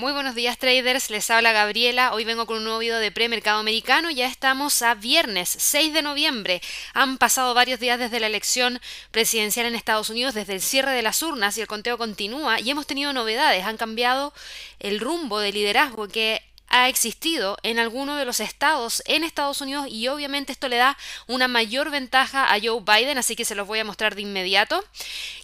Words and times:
Muy 0.00 0.12
buenos 0.12 0.34
días 0.34 0.56
traders, 0.56 1.10
les 1.10 1.30
habla 1.30 1.52
Gabriela. 1.52 2.14
Hoy 2.14 2.24
vengo 2.24 2.46
con 2.46 2.56
un 2.56 2.64
nuevo 2.64 2.78
video 2.78 2.98
de 2.98 3.12
premercado 3.12 3.60
americano. 3.60 4.10
Ya 4.10 4.28
estamos 4.28 4.80
a 4.80 4.94
viernes 4.94 5.50
6 5.50 5.92
de 5.92 6.00
noviembre. 6.00 6.62
Han 6.94 7.18
pasado 7.18 7.52
varios 7.52 7.80
días 7.80 7.98
desde 7.98 8.18
la 8.18 8.28
elección 8.28 8.80
presidencial 9.10 9.66
en 9.66 9.74
Estados 9.74 10.08
Unidos, 10.08 10.32
desde 10.32 10.54
el 10.54 10.62
cierre 10.62 10.92
de 10.92 11.02
las 11.02 11.22
urnas 11.22 11.58
y 11.58 11.60
el 11.60 11.66
conteo 11.66 11.98
continúa 11.98 12.60
y 12.60 12.70
hemos 12.70 12.86
tenido 12.86 13.12
novedades. 13.12 13.66
Han 13.66 13.76
cambiado 13.76 14.32
el 14.78 15.00
rumbo 15.00 15.38
de 15.38 15.52
liderazgo 15.52 16.08
que 16.08 16.40
ha 16.70 16.88
existido 16.88 17.58
en 17.62 17.78
alguno 17.78 18.16
de 18.16 18.24
los 18.24 18.40
estados 18.40 19.02
en 19.06 19.24
Estados 19.24 19.60
Unidos 19.60 19.86
y 19.90 20.08
obviamente 20.08 20.52
esto 20.52 20.68
le 20.68 20.76
da 20.76 20.96
una 21.26 21.48
mayor 21.48 21.90
ventaja 21.90 22.52
a 22.52 22.58
Joe 22.60 22.80
Biden, 22.80 23.18
así 23.18 23.36
que 23.36 23.44
se 23.44 23.54
los 23.54 23.66
voy 23.66 23.80
a 23.80 23.84
mostrar 23.84 24.14
de 24.14 24.22
inmediato. 24.22 24.82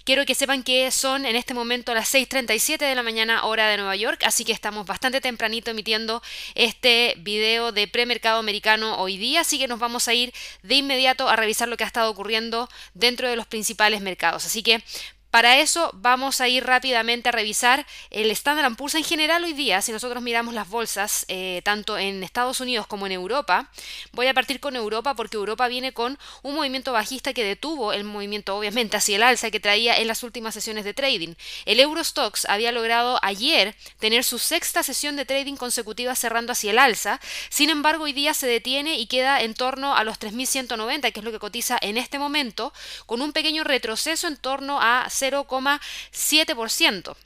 Quiero 0.05 0.25
que 0.25 0.37
sepan 0.37 0.63
que 0.63 0.91
son 0.93 1.27
en 1.27 1.35
este 1.35 1.53
momento 1.53 1.93
las 1.95 2.15
6.37 2.15 2.79
de 2.79 2.95
la 2.95 3.03
mañana 3.03 3.45
hora 3.45 3.69
de 3.69 3.77
Nueva 3.77 3.97
York, 3.97 4.23
así 4.25 4.45
que 4.45 4.53
estamos 4.53 4.87
bastante 4.87 5.21
tempranito 5.21 5.73
emitiendo 5.73 6.23
este 6.55 7.15
video 7.19 7.73
de 7.73 7.89
premercado 7.89 8.39
americano 8.39 8.97
hoy 8.99 9.17
día, 9.17 9.41
así 9.41 9.59
que 9.59 9.67
nos 9.67 9.81
vamos 9.81 10.07
a 10.07 10.15
ir 10.15 10.33
de 10.63 10.77
inmediato 10.77 11.29
a 11.29 11.35
revisar 11.35 11.69
lo 11.69 11.77
que 11.77 11.85
ha 11.85 11.89
estado 11.89 12.09
ocurriendo 12.09 12.69
dentro 12.95 13.29
de 13.29 13.35
los 13.35 13.47
principales 13.47 14.01
mercados. 14.01 14.47
Así 14.47 14.63
que 14.63 14.83
para 15.37 15.59
eso 15.59 15.91
vamos 15.93 16.41
a 16.41 16.49
ir 16.49 16.65
rápidamente 16.65 17.29
a 17.29 17.33
revisar 17.33 17.87
el 18.09 18.31
Standard 18.31 18.75
Poor's 18.75 18.95
en 18.95 19.05
general 19.05 19.45
hoy 19.45 19.53
día. 19.53 19.83
Si 19.83 19.93
nosotros 19.93 20.23
miramos 20.23 20.55
las 20.55 20.67
bolsas, 20.67 21.27
eh, 21.29 21.61
tanto 21.63 21.99
en 21.99 22.25
Estados 22.25 22.63
Unidos 22.63 22.87
como 22.87 23.05
en 23.05 23.13
Europa, 23.13 23.69
voy 24.13 24.29
a 24.29 24.33
partir 24.33 24.61
con 24.61 24.77
Europa 24.77 25.13
porque 25.13 25.37
Europa 25.37 25.69
viene 25.69 25.93
con 25.93 26.19
un 26.43 26.55
movimiento 26.55 26.95
bajista 26.95 27.35
que 27.35 27.45
detuvo 27.45 27.93
el 27.93 28.05
movimiento 28.05 28.57
obviamente 28.57 28.97
hacia 28.97 29.17
el 29.17 29.23
alza 29.23 29.51
que 29.51 29.61
traía 29.61 29.99
en 29.99 30.07
las 30.07 30.23
últimas 30.23 30.55
sesiones 30.55 30.87
de 30.87 30.95
trading. 30.95 31.35
El 31.67 31.81
Eurostox 31.81 32.47
había 32.47 32.73
logrado 32.73 33.19
ayer 33.21 33.77
tener 34.01 34.25
su 34.25 34.39
sexta 34.39 34.83
sesión 34.83 35.17
de 35.17 35.27
trading 35.27 35.57
consecutiva 35.57 36.15
cerrando 36.15 36.53
hacia 36.53 36.71
el 36.71 36.79
alza. 36.79 37.21
Sin 37.51 37.69
embargo, 37.69 38.05
hoy 38.05 38.15
día 38.15 38.33
se 38.33 38.47
detiene 38.47 38.99
y 38.99 39.05
queda 39.05 39.43
en 39.43 39.53
torno 39.53 39.97
a 39.97 40.03
los 40.03 40.19
3.190, 40.19 41.13
que 41.13 41.21
es 41.21 41.25
lo 41.25 41.33
que 41.33 41.39
cotiza 41.39 41.77
en 41.83 41.99
este 41.99 42.19
momento, 42.19 42.73
con 43.05 43.21
un 43.21 43.35
pequeño 43.35 43.65
retroceso 43.65 44.29
en 44.29 44.39
torno 44.39 44.81
a 44.81 45.11
0,7%. 45.31 47.26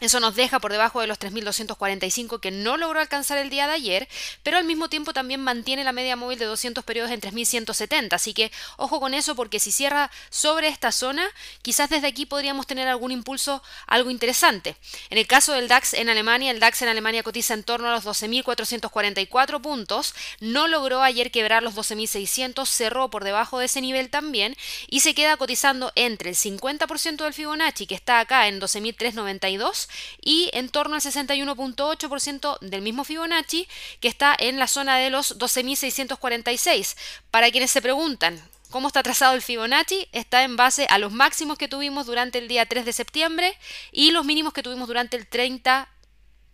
Eso 0.00 0.20
nos 0.20 0.36
deja 0.36 0.60
por 0.60 0.70
debajo 0.70 1.00
de 1.00 1.08
los 1.08 1.18
3.245 1.18 2.38
que 2.38 2.52
no 2.52 2.76
logró 2.76 3.00
alcanzar 3.00 3.38
el 3.38 3.50
día 3.50 3.66
de 3.66 3.72
ayer, 3.72 4.08
pero 4.44 4.56
al 4.56 4.64
mismo 4.64 4.88
tiempo 4.88 5.12
también 5.12 5.40
mantiene 5.40 5.82
la 5.82 5.92
media 5.92 6.14
móvil 6.14 6.38
de 6.38 6.44
200 6.44 6.84
periodos 6.84 7.10
en 7.10 7.20
3.170. 7.20 8.12
Así 8.12 8.32
que 8.32 8.52
ojo 8.76 9.00
con 9.00 9.12
eso 9.12 9.34
porque 9.34 9.58
si 9.58 9.72
cierra 9.72 10.10
sobre 10.30 10.68
esta 10.68 10.92
zona, 10.92 11.28
quizás 11.62 11.90
desde 11.90 12.06
aquí 12.06 12.26
podríamos 12.26 12.68
tener 12.68 12.86
algún 12.86 13.10
impulso 13.10 13.60
algo 13.88 14.10
interesante. 14.10 14.76
En 15.10 15.18
el 15.18 15.26
caso 15.26 15.52
del 15.52 15.66
DAX 15.66 15.94
en 15.94 16.08
Alemania, 16.08 16.52
el 16.52 16.60
DAX 16.60 16.82
en 16.82 16.88
Alemania 16.88 17.24
cotiza 17.24 17.54
en 17.54 17.64
torno 17.64 17.88
a 17.88 17.92
los 17.92 18.04
12.444 18.04 19.60
puntos. 19.60 20.14
No 20.38 20.68
logró 20.68 21.02
ayer 21.02 21.32
quebrar 21.32 21.64
los 21.64 21.74
12.600, 21.74 22.66
cerró 22.66 23.10
por 23.10 23.24
debajo 23.24 23.58
de 23.58 23.66
ese 23.66 23.80
nivel 23.80 24.10
también 24.10 24.56
y 24.88 25.00
se 25.00 25.14
queda 25.14 25.36
cotizando 25.36 25.90
entre 25.96 26.30
el 26.30 26.36
50% 26.36 27.16
del 27.16 27.34
Fibonacci 27.34 27.88
que 27.88 27.96
está 27.96 28.20
acá 28.20 28.46
en 28.46 28.60
12.392 28.60 29.87
y 30.20 30.50
en 30.52 30.68
torno 30.68 30.94
al 30.94 31.00
61.8% 31.00 32.58
del 32.60 32.82
mismo 32.82 33.04
Fibonacci 33.04 33.68
que 34.00 34.08
está 34.08 34.34
en 34.38 34.58
la 34.58 34.68
zona 34.68 34.98
de 34.98 35.10
los 35.10 35.38
12.646. 35.38 36.96
Para 37.30 37.50
quienes 37.50 37.70
se 37.70 37.82
preguntan, 37.82 38.40
¿Cómo 38.70 38.88
está 38.88 39.02
trazado 39.02 39.34
el 39.34 39.40
Fibonacci? 39.40 40.08
Está 40.12 40.42
en 40.42 40.56
base 40.56 40.86
a 40.90 40.98
los 40.98 41.10
máximos 41.10 41.56
que 41.56 41.68
tuvimos 41.68 42.04
durante 42.04 42.36
el 42.36 42.48
día 42.48 42.66
3 42.66 42.84
de 42.84 42.92
septiembre 42.92 43.56
y 43.92 44.10
los 44.10 44.26
mínimos 44.26 44.52
que 44.52 44.62
tuvimos 44.62 44.88
durante 44.88 45.16
el 45.16 45.26
30 45.26 45.88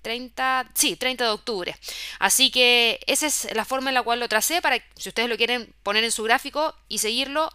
30, 0.04 0.70
sí, 0.74 0.96
30 0.96 1.24
de 1.24 1.30
octubre. 1.30 1.76
Así 2.20 2.50
que 2.50 3.00
esa 3.06 3.26
es 3.26 3.48
la 3.54 3.64
forma 3.64 3.90
en 3.90 3.94
la 3.94 4.02
cual 4.02 4.20
lo 4.20 4.28
tracé 4.28 4.60
para 4.60 4.76
si 4.96 5.08
ustedes 5.08 5.28
lo 5.28 5.36
quieren 5.36 5.74
poner 5.82 6.04
en 6.04 6.12
su 6.12 6.22
gráfico 6.22 6.74
y 6.88 6.98
seguirlo, 6.98 7.50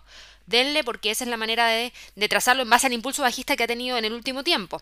denle 0.50 0.84
porque 0.84 1.12
esa 1.12 1.24
es 1.24 1.30
la 1.30 1.38
manera 1.38 1.68
de, 1.68 1.94
trazarlo 2.28 2.64
en 2.64 2.70
base 2.70 2.88
al 2.88 2.94
impulso 2.94 3.22
bajista 3.22 3.56
que 3.56 3.64
ha 3.64 3.68
tenido 3.68 3.98
en 3.98 4.06
el 4.06 4.14
último 4.14 4.44
tiempo. 4.44 4.82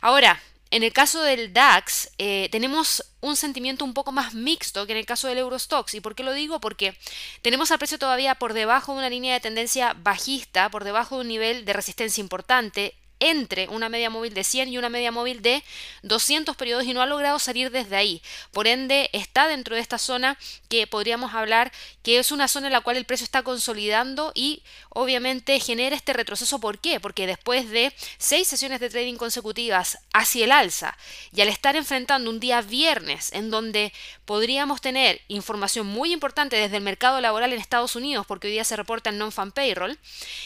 Ahora, 0.00 0.40
en 0.70 0.82
el 0.82 0.92
caso 0.92 1.22
del 1.22 1.52
DAX 1.52 2.10
eh, 2.18 2.48
tenemos 2.50 3.04
un 3.20 3.36
sentimiento 3.36 3.84
un 3.84 3.94
poco 3.94 4.12
más 4.12 4.34
mixto 4.34 4.86
que 4.86 4.92
en 4.92 4.98
el 4.98 5.06
caso 5.06 5.28
del 5.28 5.38
Eurostox. 5.38 5.94
¿Y 5.94 6.00
por 6.00 6.14
qué 6.14 6.24
lo 6.24 6.32
digo? 6.32 6.60
Porque 6.60 6.96
tenemos 7.42 7.70
al 7.70 7.78
precio 7.78 7.98
todavía 7.98 8.34
por 8.34 8.54
debajo 8.54 8.92
de 8.92 8.98
una 8.98 9.10
línea 9.10 9.34
de 9.34 9.40
tendencia 9.40 9.94
bajista, 9.94 10.70
por 10.70 10.84
debajo 10.84 11.16
de 11.16 11.20
un 11.22 11.28
nivel 11.28 11.64
de 11.64 11.72
resistencia 11.72 12.20
importante 12.20 12.94
entre 13.30 13.68
una 13.68 13.88
media 13.88 14.10
móvil 14.10 14.34
de 14.34 14.44
100 14.44 14.68
y 14.68 14.78
una 14.78 14.88
media 14.88 15.12
móvil 15.12 15.42
de 15.42 15.62
200 16.02 16.56
periodos 16.56 16.84
y 16.84 16.92
no 16.92 17.02
ha 17.02 17.06
logrado 17.06 17.38
salir 17.38 17.70
desde 17.70 17.96
ahí. 17.96 18.22
Por 18.52 18.66
ende, 18.66 19.10
está 19.12 19.48
dentro 19.48 19.74
de 19.74 19.80
esta 19.80 19.98
zona 19.98 20.38
que 20.68 20.86
podríamos 20.86 21.34
hablar 21.34 21.72
que 22.02 22.18
es 22.18 22.32
una 22.32 22.48
zona 22.48 22.66
en 22.66 22.72
la 22.72 22.80
cual 22.80 22.96
el 22.96 23.04
precio 23.04 23.24
está 23.24 23.42
consolidando 23.42 24.32
y 24.34 24.62
obviamente 24.90 25.58
genera 25.60 25.96
este 25.96 26.12
retroceso. 26.12 26.58
¿Por 26.58 26.78
qué? 26.78 27.00
Porque 27.00 27.26
después 27.26 27.70
de 27.70 27.92
seis 28.18 28.46
sesiones 28.46 28.80
de 28.80 28.90
trading 28.90 29.16
consecutivas 29.16 29.98
hacia 30.12 30.44
el 30.44 30.52
alza 30.52 30.96
y 31.32 31.40
al 31.40 31.48
estar 31.48 31.76
enfrentando 31.76 32.30
un 32.30 32.40
día 32.40 32.60
viernes 32.60 33.32
en 33.32 33.50
donde 33.50 33.92
podríamos 34.24 34.80
tener 34.80 35.20
información 35.28 35.86
muy 35.86 36.12
importante 36.12 36.56
desde 36.56 36.76
el 36.76 36.82
mercado 36.82 37.20
laboral 37.20 37.52
en 37.52 37.60
Estados 37.60 37.96
Unidos, 37.96 38.26
porque 38.26 38.48
hoy 38.48 38.52
día 38.52 38.64
se 38.64 38.76
reporta 38.76 39.10
el 39.10 39.18
non-fan 39.18 39.52
payroll, 39.52 39.98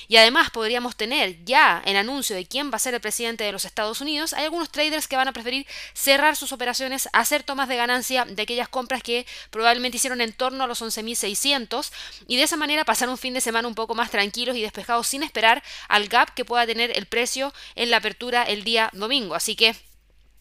y 0.09 0.17
además 0.17 0.51
podríamos 0.51 0.97
tener 0.97 1.45
ya 1.45 1.83
el 1.85 1.97
anuncio 1.97 2.37
de 2.37 2.47
quién 2.47 2.68
va 2.71 2.77
a 2.77 2.81
ser 2.81 2.95
el 2.95 3.01
presidente 3.01 3.45
de 3.45 3.53
los 3.53 3.65
Estados 3.65 4.01
Unidos, 4.01 4.33
hay 4.33 4.45
algunos 4.45 4.71
traders 4.71 5.09
que 5.09 5.17
van 5.17 5.29
a 5.29 5.33
preferir 5.33 5.67
cerrar 5.95 6.37
sus 6.37 6.53
operaciones, 6.53 7.09
hacer 7.13 7.43
tomas 7.43 7.69
de 7.69 7.77
ganancia 7.77 8.25
de 8.25 8.43
aquellas 8.43 8.69
compras 8.69 9.03
que 9.03 9.27
probablemente 9.51 9.97
hicieron 9.97 10.21
en 10.21 10.33
torno 10.33 10.65
a 10.65 10.67
los 10.67 10.83
11.600 10.83 11.91
y 12.27 12.37
de 12.37 12.43
esa 12.43 12.57
manera 12.57 12.85
pasar 12.85 13.09
un 13.09 13.19
fin 13.19 13.35
de 13.35 13.41
semana 13.41 13.69
un 13.69 13.75
poco 13.75 13.95
más 13.95 14.11
tranquilos 14.11 14.57
y 14.57 14.63
despejados 14.63 15.07
sin 15.07 15.23
esperar 15.23 15.63
al 15.89 16.09
gap 16.09 16.35
que 16.35 16.45
pueda 16.45 16.67
tener 16.67 16.97
el 16.97 17.07
precio 17.07 17.53
en 17.75 17.91
la 17.91 17.99
apertura 17.99 18.43
el 18.43 18.65
día 18.65 18.91
domingo. 18.93 19.35
Así 19.35 19.57
que 19.57 19.75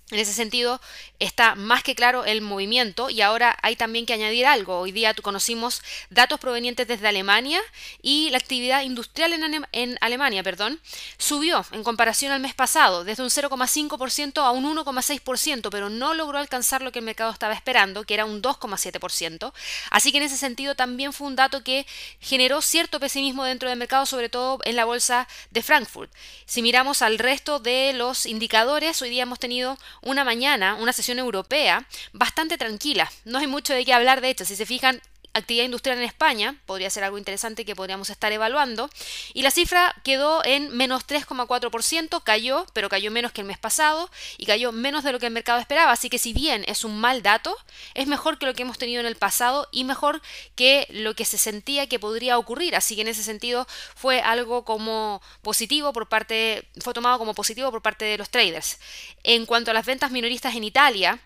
en 0.10 0.20
ese 0.20 0.34
sentido, 0.34 0.80
está 1.20 1.56
más 1.56 1.84
que 1.84 1.94
claro 1.94 2.24
el 2.24 2.42
movimiento 2.42 3.10
y 3.10 3.22
ahora 3.22 3.58
hay 3.62 3.76
también 3.76 4.06
que 4.06 4.14
añadir 4.14 4.46
algo. 4.46 4.80
Hoy 4.80 4.94
día 4.94 5.14
conocimos 5.14 5.82
datos 6.10 6.40
provenientes 6.40 6.88
desde 6.88 7.08
Alemania 7.08 7.60
y 8.02 8.30
la 8.30 8.38
actividad 8.38 8.84
industrial 8.84 9.34
en, 9.34 9.66
en 9.74 9.98
Alemania 10.00 10.44
perdón, 10.44 10.80
subió 11.18 11.66
en 11.72 11.84
comparación 11.84 12.32
al 12.32 12.40
mes 12.40 12.54
pasado, 12.54 13.04
desde 13.04 13.24
un 13.24 13.30
0,5% 13.30 14.42
a 14.44 14.52
un 14.52 14.78
1,6%, 14.78 15.70
pero 15.70 15.90
no 15.90 16.14
logró 16.14 16.38
alcanzar 16.38 16.82
lo 16.82 16.92
que 16.92 17.00
el 17.00 17.06
mercado 17.06 17.32
estaba 17.32 17.54
esperando, 17.54 18.04
que 18.06 18.14
era 18.14 18.26
un 18.26 18.42
2,7%. 18.42 19.52
Así 19.92 20.12
que 20.12 20.20
en 20.20 20.24
ese 20.24 20.38
sentido 20.38 20.76
también 20.76 21.12
fue 21.12 21.28
un 21.28 21.36
dato 21.36 21.64
que 21.64 21.86
generó 22.22 22.62
cierto 22.62 23.00
pesimismo 23.00 23.44
dentro 23.44 23.70
del 23.70 23.78
mercado, 23.78 24.06
sobre 24.06 24.30
todo 24.30 24.60
en 24.64 24.76
la 24.76 24.86
bolsa 24.86 25.28
de 25.52 25.62
Frankfurt. 25.62 26.12
Si 26.46 26.62
miramos 26.62 27.02
al 27.02 27.20
resto 27.20 27.60
de 27.60 27.94
los 27.94 28.26
indicadores, 28.26 29.02
hoy 29.02 29.10
día 29.10 29.24
hemos 29.24 29.40
tenido 29.40 29.78
una 30.08 30.24
mañana, 30.24 30.76
una 30.76 30.94
sesión 30.94 31.20
europea 31.20 31.86
bastante 32.14 32.58
tranquila. 32.58 33.12
No 33.26 33.40
hay 33.40 33.48
mucho 33.48 33.74
de 33.74 33.86
qué 33.86 33.94
hablar, 33.94 34.22
de 34.22 34.30
hecho, 34.30 34.46
si 34.46 34.56
se 34.56 34.66
fijan, 34.66 35.02
actividad 35.38 35.66
industrial 35.66 35.98
en 35.98 36.04
España, 36.04 36.56
podría 36.66 36.90
ser 36.90 37.04
algo 37.04 37.18
interesante 37.18 37.66
que 37.66 37.76
podríamos 37.76 38.10
estar 38.10 38.32
evaluando, 38.32 38.90
y 39.34 39.42
la 39.42 39.52
cifra 39.52 39.96
quedó 40.04 40.44
en 40.46 40.76
menos 40.76 41.08
3,4%, 41.08 42.24
cayó, 42.24 42.66
pero 42.74 42.90
cayó 42.90 43.12
menos 43.12 43.32
que 43.32 43.42
el 43.42 43.48
mes 43.48 43.58
pasado 43.58 44.10
y 44.38 44.46
cayó 44.46 44.72
menos 44.72 45.04
de 45.04 45.12
lo 45.12 45.20
que 45.20 45.28
el 45.28 45.34
mercado 45.34 45.60
esperaba, 45.60 45.92
así 45.92 46.10
que 46.10 46.20
si 46.20 46.34
bien 46.34 46.64
es 46.68 46.84
un 46.84 47.00
mal 47.00 47.22
dato, 47.22 47.56
es 47.94 48.08
mejor 48.08 48.38
que 48.38 48.46
lo 48.46 48.54
que 48.54 48.64
hemos 48.64 48.78
tenido 48.78 49.00
en 49.00 49.08
el 49.08 49.16
pasado 49.16 49.68
y 49.72 49.84
mejor 49.84 50.22
que 50.56 50.88
lo 50.90 51.16
que 51.16 51.26
se 51.26 51.38
sentía 51.38 51.88
que 51.88 52.00
podría 52.00 52.38
ocurrir, 52.38 52.76
así 52.76 52.96
que 52.96 53.02
en 53.02 53.08
ese 53.08 53.24
sentido 53.24 53.68
fue 53.96 54.22
algo 54.22 54.66
como 54.66 55.22
positivo 55.42 55.94
por 55.94 56.10
parte, 56.10 56.68
fue 56.82 56.94
tomado 56.94 57.18
como 57.18 57.34
positivo 57.34 57.72
por 57.72 57.82
parte 57.82 58.06
de 58.06 58.18
los 58.18 58.30
traders. 58.30 58.80
En 59.24 59.46
cuanto 59.46 59.72
a 59.72 59.74
las 59.74 59.86
ventas 59.86 60.12
minoristas 60.12 60.56
en 60.56 60.64
Italia, 60.64 61.20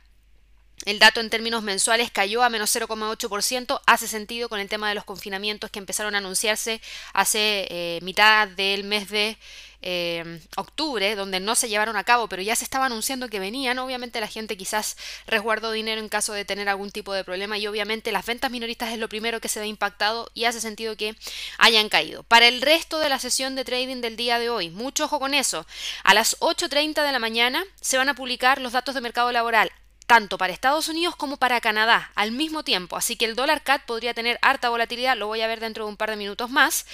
el 0.85 0.99
dato 0.99 1.19
en 1.19 1.29
términos 1.29 1.63
mensuales 1.63 2.11
cayó 2.11 2.43
a 2.43 2.49
menos 2.49 2.75
0,8%. 2.75 3.81
Hace 3.85 4.07
sentido 4.07 4.49
con 4.49 4.59
el 4.59 4.69
tema 4.69 4.89
de 4.89 4.95
los 4.95 5.03
confinamientos 5.03 5.69
que 5.69 5.79
empezaron 5.79 6.15
a 6.15 6.19
anunciarse 6.19 6.81
hace 7.13 7.67
eh, 7.69 7.99
mitad 8.01 8.47
del 8.47 8.83
mes 8.83 9.09
de 9.09 9.37
eh, 9.83 10.39
octubre, 10.57 11.15
donde 11.15 11.39
no 11.39 11.55
se 11.55 11.67
llevaron 11.67 11.95
a 11.95 12.03
cabo, 12.03 12.27
pero 12.27 12.41
ya 12.41 12.55
se 12.55 12.63
estaba 12.63 12.85
anunciando 12.85 13.29
que 13.29 13.39
venían. 13.39 13.79
Obviamente 13.79 14.19
la 14.19 14.27
gente 14.27 14.57
quizás 14.57 14.97
resguardó 15.27 15.71
dinero 15.71 16.01
en 16.01 16.09
caso 16.09 16.33
de 16.33 16.45
tener 16.45 16.69
algún 16.69 16.91
tipo 16.91 17.13
de 17.13 17.23
problema 17.23 17.57
y 17.57 17.67
obviamente 17.67 18.11
las 18.11 18.25
ventas 18.25 18.51
minoristas 18.51 18.91
es 18.91 18.99
lo 18.99 19.09
primero 19.09 19.39
que 19.39 19.49
se 19.49 19.59
ve 19.59 19.67
impactado 19.67 20.29
y 20.33 20.45
hace 20.45 20.61
sentido 20.61 20.97
que 20.97 21.15
hayan 21.57 21.89
caído. 21.89 22.23
Para 22.23 22.47
el 22.47 22.61
resto 22.61 22.99
de 22.99 23.09
la 23.09 23.19
sesión 23.19 23.55
de 23.55 23.65
trading 23.65 24.01
del 24.01 24.17
día 24.17 24.39
de 24.39 24.49
hoy, 24.49 24.69
mucho 24.69 25.05
ojo 25.05 25.19
con 25.19 25.33
eso. 25.33 25.65
A 26.03 26.13
las 26.13 26.39
8.30 26.39 27.03
de 27.03 27.11
la 27.11 27.19
mañana 27.19 27.63
se 27.79 27.97
van 27.97 28.09
a 28.09 28.15
publicar 28.15 28.61
los 28.61 28.73
datos 28.73 28.95
de 28.95 29.01
mercado 29.01 29.31
laboral 29.31 29.71
tanto 30.11 30.37
para 30.37 30.51
Estados 30.51 30.89
Unidos 30.89 31.15
como 31.15 31.37
para 31.37 31.61
Canadá 31.61 32.11
al 32.15 32.33
mismo 32.33 32.63
tiempo. 32.63 32.97
Así 32.97 33.15
que 33.15 33.23
el 33.23 33.33
dólar 33.33 33.63
CAD 33.63 33.83
podría 33.85 34.13
tener 34.13 34.37
harta 34.41 34.67
volatilidad, 34.67 35.15
lo 35.15 35.27
voy 35.27 35.39
a 35.39 35.47
ver 35.47 35.61
dentro 35.61 35.85
de 35.85 35.89
un 35.89 35.95
par 35.95 36.09
de 36.09 36.17
minutos 36.17 36.49
más. 36.49 36.85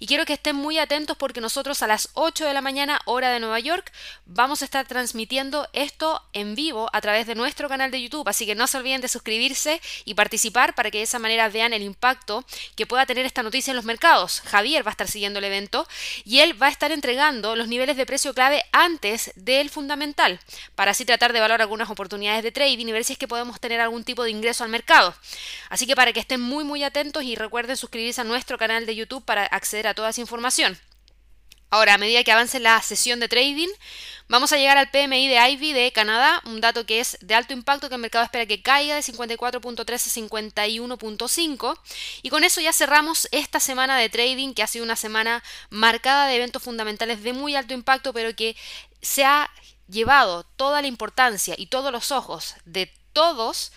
Y 0.00 0.08
quiero 0.08 0.24
que 0.24 0.32
estén 0.32 0.56
muy 0.56 0.80
atentos 0.80 1.16
porque 1.16 1.40
nosotros 1.40 1.84
a 1.84 1.86
las 1.86 2.08
8 2.14 2.44
de 2.44 2.52
la 2.52 2.62
mañana, 2.62 3.00
hora 3.04 3.30
de 3.30 3.38
Nueva 3.38 3.60
York, 3.60 3.92
vamos 4.26 4.60
a 4.60 4.64
estar 4.64 4.88
transmitiendo 4.88 5.68
esto 5.72 6.20
en 6.32 6.56
vivo 6.56 6.90
a 6.92 7.00
través 7.00 7.28
de 7.28 7.36
nuestro 7.36 7.68
canal 7.68 7.92
de 7.92 8.02
YouTube. 8.02 8.28
Así 8.28 8.44
que 8.44 8.56
no 8.56 8.66
se 8.66 8.78
olviden 8.78 9.00
de 9.00 9.06
suscribirse 9.06 9.80
y 10.04 10.14
participar 10.14 10.74
para 10.74 10.90
que 10.90 10.98
de 10.98 11.04
esa 11.04 11.20
manera 11.20 11.48
vean 11.50 11.74
el 11.74 11.82
impacto 11.82 12.44
que 12.74 12.86
pueda 12.86 13.06
tener 13.06 13.24
esta 13.24 13.44
noticia 13.44 13.70
en 13.70 13.76
los 13.76 13.84
mercados. 13.84 14.40
Javier 14.40 14.84
va 14.84 14.90
a 14.90 14.96
estar 14.98 15.06
siguiendo 15.06 15.38
el 15.38 15.44
evento 15.44 15.86
y 16.24 16.40
él 16.40 16.60
va 16.60 16.66
a 16.66 16.70
estar 16.70 16.90
entregando 16.90 17.54
los 17.54 17.68
niveles 17.68 17.96
de 17.96 18.04
precio 18.04 18.34
clave 18.34 18.64
antes 18.72 19.30
del 19.36 19.70
fundamental 19.70 20.40
para 20.74 20.90
así 20.90 21.04
tratar 21.04 21.32
de 21.32 21.38
valorar 21.38 21.62
algunas 21.62 21.88
oportunidades 21.88 22.42
de 22.42 22.50
y 22.68 22.92
ver 22.92 23.04
si 23.04 23.12
es 23.14 23.18
que 23.18 23.28
podemos 23.28 23.60
tener 23.60 23.80
algún 23.80 24.04
tipo 24.04 24.24
de 24.24 24.30
ingreso 24.30 24.64
al 24.64 24.70
mercado. 24.70 25.14
Así 25.68 25.86
que 25.86 25.96
para 25.96 26.12
que 26.12 26.20
estén 26.20 26.40
muy 26.40 26.64
muy 26.64 26.82
atentos 26.84 27.22
y 27.22 27.34
recuerden 27.34 27.76
suscribirse 27.76 28.20
a 28.20 28.24
nuestro 28.24 28.58
canal 28.58 28.86
de 28.86 28.96
YouTube 28.96 29.24
para 29.24 29.44
acceder 29.46 29.86
a 29.86 29.94
toda 29.94 30.10
esa 30.10 30.20
información. 30.20 30.78
Ahora, 31.74 31.94
a 31.94 31.98
medida 31.98 32.22
que 32.22 32.30
avance 32.30 32.60
la 32.60 32.80
sesión 32.82 33.18
de 33.18 33.26
trading, 33.26 33.68
vamos 34.28 34.52
a 34.52 34.56
llegar 34.56 34.78
al 34.78 34.90
PMI 34.90 35.26
de 35.26 35.50
Ivy 35.50 35.72
de 35.72 35.90
Canadá, 35.90 36.40
un 36.44 36.60
dato 36.60 36.86
que 36.86 37.00
es 37.00 37.18
de 37.20 37.34
alto 37.34 37.52
impacto 37.52 37.88
que 37.88 37.96
el 37.96 38.00
mercado 38.00 38.24
espera 38.24 38.46
que 38.46 38.62
caiga 38.62 38.94
de 38.94 39.00
54.3 39.00 39.80
a 39.80 40.28
51.5. 40.28 41.78
Y 42.22 42.30
con 42.30 42.44
eso 42.44 42.60
ya 42.60 42.72
cerramos 42.72 43.26
esta 43.32 43.58
semana 43.58 43.98
de 43.98 44.08
trading, 44.08 44.54
que 44.54 44.62
ha 44.62 44.68
sido 44.68 44.84
una 44.84 44.94
semana 44.94 45.42
marcada 45.68 46.28
de 46.28 46.36
eventos 46.36 46.62
fundamentales 46.62 47.24
de 47.24 47.32
muy 47.32 47.56
alto 47.56 47.74
impacto, 47.74 48.12
pero 48.12 48.36
que 48.36 48.54
se 49.02 49.24
ha 49.24 49.50
llevado 49.88 50.44
toda 50.56 50.82
la 50.82 50.88
importancia 50.88 51.54
y 51.58 51.66
todos 51.66 51.92
los 51.92 52.12
ojos 52.12 52.54
de 52.64 52.92
todos 53.12 53.72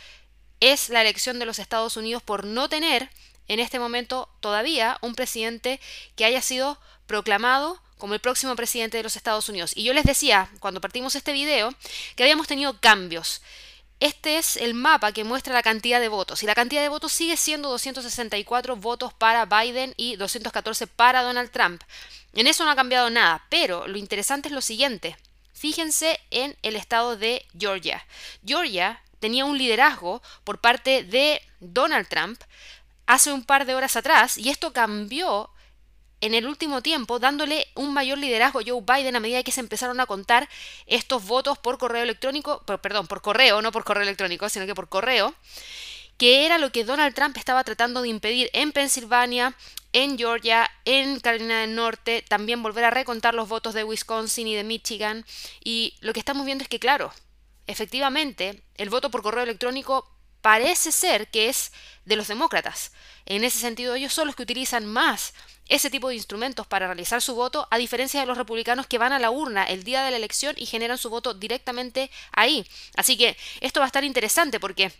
es 0.59 0.89
la 0.89 1.01
elección 1.01 1.39
de 1.39 1.45
los 1.45 1.59
Estados 1.59 1.97
Unidos 1.97 2.23
por 2.23 2.45
no 2.45 2.69
tener 2.69 3.09
en 3.47 3.59
este 3.59 3.79
momento 3.79 4.29
todavía 4.39 4.97
un 5.01 5.15
presidente 5.15 5.79
que 6.15 6.25
haya 6.25 6.41
sido 6.41 6.79
proclamado 7.05 7.81
como 7.97 8.13
el 8.13 8.19
próximo 8.19 8.55
presidente 8.55 8.97
de 8.97 9.03
los 9.03 9.15
Estados 9.15 9.49
Unidos. 9.49 9.71
Y 9.75 9.83
yo 9.83 9.93
les 9.93 10.05
decía, 10.05 10.49
cuando 10.59 10.81
partimos 10.81 11.15
este 11.15 11.33
video, 11.33 11.73
que 12.15 12.23
habíamos 12.23 12.47
tenido 12.47 12.79
cambios. 12.79 13.41
Este 13.99 14.37
es 14.37 14.57
el 14.57 14.75
mapa 14.75 15.11
que 15.11 15.23
muestra 15.23 15.55
la 15.55 15.63
cantidad 15.63 15.99
de 15.99 16.07
votos 16.07 16.43
y 16.43 16.45
la 16.45 16.53
cantidad 16.53 16.83
de 16.83 16.89
votos 16.89 17.11
sigue 17.11 17.35
siendo 17.35 17.69
264 17.69 18.75
votos 18.75 19.11
para 19.13 19.45
Biden 19.45 19.95
y 19.97 20.17
214 20.17 20.85
para 20.85 21.23
Donald 21.23 21.49
Trump. 21.49 21.81
En 22.33 22.45
eso 22.45 22.63
no 22.63 22.69
ha 22.69 22.75
cambiado 22.75 23.09
nada, 23.09 23.43
pero 23.49 23.87
lo 23.87 23.97
interesante 23.97 24.49
es 24.49 24.53
lo 24.53 24.61
siguiente. 24.61 25.17
Fíjense 25.57 26.19
en 26.29 26.55
el 26.61 26.75
estado 26.75 27.17
de 27.17 27.43
Georgia. 27.57 28.05
Georgia 28.45 29.01
tenía 29.19 29.43
un 29.43 29.57
liderazgo 29.57 30.21
por 30.43 30.61
parte 30.61 31.03
de 31.03 31.41
Donald 31.59 32.07
Trump 32.07 32.39
hace 33.07 33.31
un 33.31 33.43
par 33.43 33.65
de 33.65 33.73
horas 33.73 33.95
atrás 33.95 34.37
y 34.37 34.49
esto 34.49 34.71
cambió 34.71 35.49
en 36.21 36.35
el 36.35 36.45
último 36.45 36.83
tiempo 36.83 37.17
dándole 37.17 37.65
un 37.73 37.91
mayor 37.91 38.19
liderazgo 38.19 38.59
a 38.59 38.63
Joe 38.63 38.83
Biden 38.85 39.15
a 39.15 39.19
medida 39.19 39.41
que 39.41 39.51
se 39.51 39.61
empezaron 39.61 39.99
a 39.99 40.05
contar 40.05 40.47
estos 40.85 41.25
votos 41.25 41.57
por 41.57 41.79
correo 41.79 42.03
electrónico, 42.03 42.63
perdón, 42.63 43.07
por 43.07 43.23
correo, 43.23 43.59
no 43.63 43.71
por 43.71 43.83
correo 43.83 44.03
electrónico, 44.03 44.49
sino 44.49 44.67
que 44.67 44.75
por 44.75 44.89
correo, 44.89 45.33
que 46.17 46.45
era 46.45 46.59
lo 46.59 46.71
que 46.71 46.83
Donald 46.83 47.15
Trump 47.15 47.35
estaba 47.35 47.63
tratando 47.63 48.03
de 48.03 48.09
impedir 48.09 48.51
en 48.53 48.71
Pensilvania, 48.71 49.55
en 49.93 50.19
Georgia, 50.19 50.69
en 50.87 51.19
Carolina 51.19 51.59
del 51.59 51.75
Norte, 51.75 52.23
también 52.25 52.63
volver 52.63 52.85
a 52.85 52.89
recontar 52.89 53.33
los 53.33 53.49
votos 53.49 53.73
de 53.73 53.83
Wisconsin 53.83 54.47
y 54.47 54.55
de 54.55 54.63
Michigan. 54.63 55.25
Y 55.61 55.97
lo 55.99 56.13
que 56.13 56.19
estamos 56.21 56.45
viendo 56.45 56.63
es 56.63 56.69
que, 56.69 56.79
claro, 56.79 57.11
efectivamente, 57.67 58.63
el 58.75 58.89
voto 58.89 59.11
por 59.11 59.21
correo 59.21 59.43
electrónico 59.43 60.09
parece 60.41 60.93
ser 60.93 61.29
que 61.29 61.49
es 61.49 61.73
de 62.05 62.15
los 62.15 62.29
demócratas. 62.29 62.93
En 63.25 63.43
ese 63.43 63.59
sentido, 63.59 63.95
ellos 63.95 64.13
son 64.13 64.27
los 64.27 64.35
que 64.37 64.43
utilizan 64.43 64.85
más 64.85 65.33
ese 65.67 65.89
tipo 65.89 66.07
de 66.07 66.15
instrumentos 66.15 66.65
para 66.65 66.87
realizar 66.87 67.21
su 67.21 67.35
voto, 67.35 67.67
a 67.69 67.77
diferencia 67.77 68.21
de 68.21 68.25
los 68.25 68.37
republicanos 68.37 68.87
que 68.87 68.97
van 68.97 69.11
a 69.11 69.19
la 69.19 69.29
urna 69.29 69.65
el 69.65 69.83
día 69.83 70.05
de 70.05 70.11
la 70.11 70.17
elección 70.17 70.55
y 70.57 70.67
generan 70.67 70.97
su 70.97 71.09
voto 71.09 71.33
directamente 71.33 72.09
ahí. 72.31 72.65
Así 72.95 73.17
que 73.17 73.35
esto 73.59 73.81
va 73.81 73.87
a 73.87 73.87
estar 73.87 74.05
interesante 74.05 74.61
porque 74.61 74.93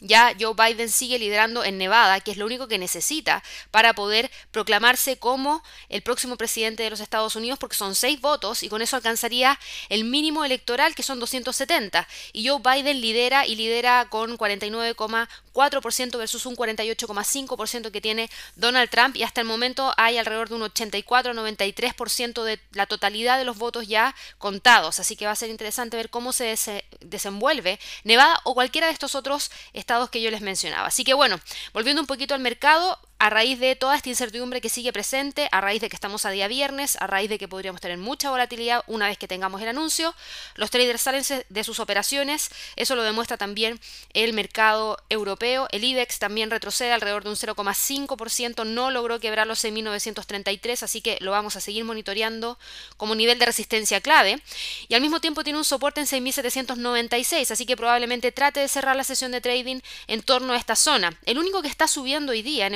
ya 0.00 0.34
Joe 0.38 0.54
Biden 0.54 0.90
sigue 0.90 1.18
liderando 1.18 1.64
en 1.64 1.78
Nevada, 1.78 2.20
que 2.20 2.30
es 2.32 2.36
lo 2.36 2.46
único 2.46 2.68
que 2.68 2.78
necesita 2.78 3.42
para 3.70 3.94
poder 3.94 4.30
proclamarse 4.50 5.18
como 5.18 5.62
el 5.88 6.02
próximo 6.02 6.36
presidente 6.36 6.82
de 6.82 6.90
los 6.90 7.00
Estados 7.00 7.36
Unidos, 7.36 7.58
porque 7.58 7.76
son 7.76 7.94
seis 7.94 8.20
votos 8.20 8.62
y 8.62 8.68
con 8.68 8.82
eso 8.82 8.96
alcanzaría 8.96 9.58
el 9.88 10.04
mínimo 10.04 10.44
electoral, 10.44 10.94
que 10.94 11.02
son 11.02 11.20
270. 11.20 12.06
Y 12.32 12.48
Joe 12.48 12.60
Biden 12.60 13.00
lidera 13.00 13.46
y 13.46 13.56
lidera 13.56 14.08
con 14.08 14.38
49,4% 14.38 16.18
versus 16.18 16.46
un 16.46 16.56
48,5% 16.56 17.90
que 17.90 18.00
tiene 18.00 18.30
Donald 18.56 18.90
Trump. 18.90 19.16
Y 19.16 19.22
hasta 19.22 19.40
el 19.40 19.46
momento 19.46 19.92
hay 19.96 20.18
alrededor 20.18 20.48
de 20.48 20.54
un 20.54 20.62
84-93% 20.62 22.42
de 22.42 22.60
la 22.72 22.86
totalidad 22.86 23.38
de 23.38 23.44
los 23.44 23.58
votos 23.58 23.86
ya 23.86 24.14
contados. 24.38 24.98
Así 25.00 25.16
que 25.16 25.26
va 25.26 25.32
a 25.32 25.36
ser 25.36 25.50
interesante 25.50 25.96
ver 25.96 26.10
cómo 26.10 26.32
se 26.32 26.56
desenvuelve 27.00 27.78
Nevada 28.04 28.40
o 28.44 28.54
cualquiera 28.54 28.86
de 28.86 28.92
estos 28.92 29.14
otros 29.14 29.50
estados 29.72 29.89
que 30.10 30.22
yo 30.22 30.30
les 30.30 30.40
mencionaba. 30.40 30.88
Así 30.88 31.04
que 31.04 31.14
bueno, 31.14 31.40
volviendo 31.72 32.00
un 32.00 32.06
poquito 32.06 32.34
al 32.34 32.40
mercado, 32.40 32.98
a 33.20 33.28
raíz 33.28 33.60
de 33.60 33.76
toda 33.76 33.96
esta 33.96 34.08
incertidumbre 34.08 34.62
que 34.62 34.70
sigue 34.70 34.94
presente, 34.94 35.50
a 35.52 35.60
raíz 35.60 35.82
de 35.82 35.90
que 35.90 35.96
estamos 35.96 36.24
a 36.24 36.30
día 36.30 36.48
viernes, 36.48 36.96
a 37.00 37.06
raíz 37.06 37.28
de 37.28 37.38
que 37.38 37.48
podríamos 37.48 37.82
tener 37.82 37.98
mucha 37.98 38.30
volatilidad 38.30 38.82
una 38.86 39.08
vez 39.08 39.18
que 39.18 39.28
tengamos 39.28 39.60
el 39.60 39.68
anuncio, 39.68 40.14
los 40.54 40.70
traders 40.70 41.02
salen 41.02 41.22
de 41.50 41.64
sus 41.64 41.80
operaciones, 41.80 42.50
eso 42.76 42.96
lo 42.96 43.02
demuestra 43.02 43.36
también 43.36 43.78
el 44.14 44.32
mercado 44.32 44.96
europeo, 45.10 45.68
el 45.70 45.84
IBEX 45.84 46.18
también 46.18 46.50
retrocede 46.50 46.92
alrededor 46.92 47.22
de 47.22 47.28
un 47.28 47.36
0,5%, 47.36 48.64
no 48.64 48.90
logró 48.90 49.20
quebrar 49.20 49.46
los 49.46 49.62
6.933, 49.62 50.82
así 50.82 51.02
que 51.02 51.18
lo 51.20 51.32
vamos 51.32 51.56
a 51.56 51.60
seguir 51.60 51.84
monitoreando 51.84 52.58
como 52.96 53.14
nivel 53.14 53.38
de 53.38 53.44
resistencia 53.44 54.00
clave, 54.00 54.42
y 54.88 54.94
al 54.94 55.02
mismo 55.02 55.20
tiempo 55.20 55.44
tiene 55.44 55.58
un 55.58 55.66
soporte 55.66 56.00
en 56.00 56.06
6.796, 56.06 57.50
así 57.50 57.66
que 57.66 57.76
probablemente 57.76 58.32
trate 58.32 58.60
de 58.60 58.68
cerrar 58.68 58.96
la 58.96 59.04
sesión 59.04 59.30
de 59.30 59.42
trading 59.42 59.80
en 60.06 60.22
torno 60.22 60.54
a 60.54 60.56
esta 60.56 60.74
zona. 60.74 61.18
El 61.26 61.38
único 61.38 61.60
que 61.60 61.68
está 61.68 61.86
subiendo 61.86 62.32
hoy 62.32 62.40
día 62.40 62.66
en 62.66 62.72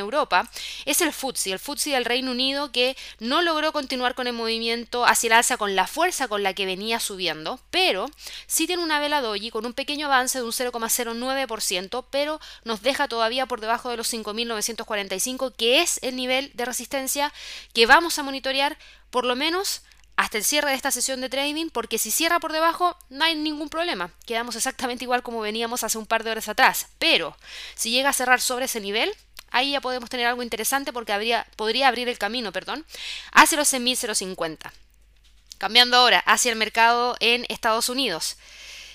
Es 0.85 1.01
el 1.01 1.13
FTSE, 1.13 1.53
el 1.53 1.59
FTSE 1.59 1.91
del 1.91 2.05
Reino 2.05 2.31
Unido 2.31 2.73
que 2.73 2.97
no 3.19 3.43
logró 3.43 3.73
continuar 3.73 4.15
con 4.15 4.27
el 4.27 4.33
movimiento 4.33 5.07
hacia 5.07 5.29
el 5.29 5.33
alza 5.35 5.57
con 5.57 5.77
la 5.77 5.87
fuerza 5.87 6.29
con 6.29 6.43
la 6.43 6.55
que 6.55 6.67
venía 6.67 7.01
subiendo, 7.01 7.61
pero 7.71 8.11
sí 8.47 8.67
tiene 8.67 8.83
una 8.83 9.01
vela 9.01 9.21
doji 9.21 9.51
con 9.51 9.67
un 9.67 9.73
pequeño 9.73 10.07
avance 10.07 10.39
de 10.39 10.45
un 10.45 10.53
0,09%, 10.53 12.05
pero 12.11 12.41
nos 12.65 12.83
deja 12.83 13.09
todavía 13.09 13.47
por 13.47 13.61
debajo 13.61 13.91
de 13.91 13.97
los 13.97 14.13
5.945, 14.13 15.55
que 15.57 15.81
es 15.81 15.99
el 16.03 16.17
nivel 16.17 16.51
de 16.55 16.65
resistencia 16.65 17.33
que 17.73 17.87
vamos 17.87 18.19
a 18.19 18.23
monitorear 18.23 18.79
por 19.11 19.25
lo 19.25 19.37
menos 19.37 19.83
hasta 20.17 20.39
el 20.39 20.45
cierre 20.45 20.71
de 20.71 20.77
esta 20.77 20.91
sesión 20.91 21.21
de 21.21 21.29
trading, 21.29 21.71
porque 21.71 21.99
si 21.99 22.11
cierra 22.11 22.39
por 22.39 22.53
debajo 22.53 22.97
no 23.09 23.25
hay 23.25 23.35
ningún 23.35 23.69
problema, 23.69 24.11
quedamos 24.27 24.55
exactamente 24.57 25.05
igual 25.05 25.23
como 25.23 25.41
veníamos 25.41 25.83
hace 25.83 25.99
un 25.99 26.07
par 26.07 26.23
de 26.23 26.31
horas 26.31 26.49
atrás, 26.49 26.89
pero 26.99 27.37
si 27.75 27.91
llega 27.91 28.11
a 28.11 28.13
cerrar 28.13 28.41
sobre 28.41 28.67
ese 28.67 28.81
nivel, 28.81 29.13
ahí 29.55 29.71
ya 29.71 29.81
podemos 29.81 30.11
tener 30.11 30.27
algo 30.27 30.43
interesante 30.43 30.93
porque 30.93 31.13
podría 31.57 31.89
abrir 31.89 32.09
el 32.09 32.19
camino, 32.19 32.53
perdón, 32.53 32.85
hacia 33.33 33.57
los 33.57 33.73
6.050. 33.73 34.73
Cambiando 35.59 35.97
ahora 35.97 36.19
hacia 36.27 36.51
el 36.51 36.59
mercado 36.59 37.17
en 37.21 37.47
Estados 37.49 37.89
Unidos. 37.89 38.37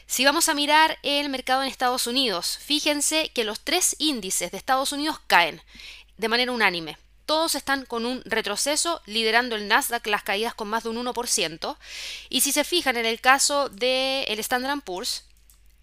Si 0.05 0.25
vamos 0.25 0.49
a 0.49 0.53
mirar 0.53 0.99
el 1.01 1.29
mercado 1.29 1.63
en 1.63 1.69
Estados 1.69 2.07
Unidos, 2.07 2.59
fíjense 2.61 3.29
que 3.29 3.45
los 3.45 3.61
tres 3.61 3.95
índices 3.99 4.51
de 4.51 4.57
Estados 4.57 4.91
Unidos 4.91 5.19
caen 5.27 5.61
de 6.17 6.27
manera 6.27 6.51
unánime. 6.51 6.97
Todos 7.25 7.55
están 7.55 7.85
con 7.85 8.05
un 8.05 8.21
retroceso, 8.25 9.01
liderando 9.05 9.55
el 9.55 9.67
Nasdaq 9.67 10.05
las 10.07 10.23
caídas 10.23 10.55
con 10.55 10.67
más 10.67 10.83
de 10.83 10.89
un 10.89 11.05
1%. 11.05 11.77
Y 12.27 12.41
si 12.41 12.51
se 12.51 12.63
fijan 12.63 12.97
en 12.97 13.05
el 13.05 13.21
caso 13.21 13.69
del 13.69 14.25
el 14.27 14.39
Standard 14.39 14.81
Poor's, 14.81 15.23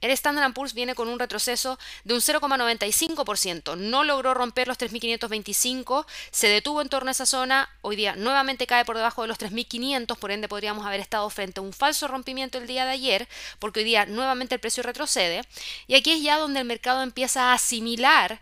el 0.01 0.11
Standard 0.11 0.53
Poor's 0.53 0.75
viene 0.75 0.95
con 0.95 1.09
un 1.09 1.19
retroceso 1.19 1.79
de 2.05 2.15
un 2.15 2.21
0,95%. 2.21 3.77
No 3.77 4.05
logró 4.05 4.35
romper 4.35 4.69
los 4.69 4.79
3.525, 4.79 6.07
se 6.31 6.49
detuvo 6.49 6.83
en 6.83 6.89
torno 6.89 7.09
a 7.09 7.13
esa 7.13 7.27
zona. 7.27 7.69
Hoy 7.83 7.97
día 7.97 8.15
nuevamente 8.17 8.67
cae 8.67 8.85
por 8.85 8.97
debajo 8.97 9.23
de 9.23 9.29
los 9.29 9.39
3.500, 9.39 10.17
por 10.17 10.31
ende 10.31 10.49
podríamos 10.49 10.87
haber 10.87 11.01
estado 11.01 11.29
frente 11.31 11.61
a 11.61 11.63
un 11.63 11.73
falso 11.73 12.09
rompimiento 12.09 12.59
el 12.59 12.67
día 12.67 12.85
de 12.85 12.93
ayer, 12.93 13.29
porque 13.59 13.81
hoy 13.81 13.85
día 13.85 14.07
nuevamente 14.07 14.55
el 14.55 14.61
precio 14.61 14.83
retrocede. 14.83 15.43
Y 15.87 15.95
aquí 15.95 16.13
es 16.13 16.23
ya 16.23 16.39
donde 16.39 16.61
el 16.61 16.67
mercado 16.67 17.03
empieza 17.03 17.51
a 17.51 17.55
asimilar 17.55 18.41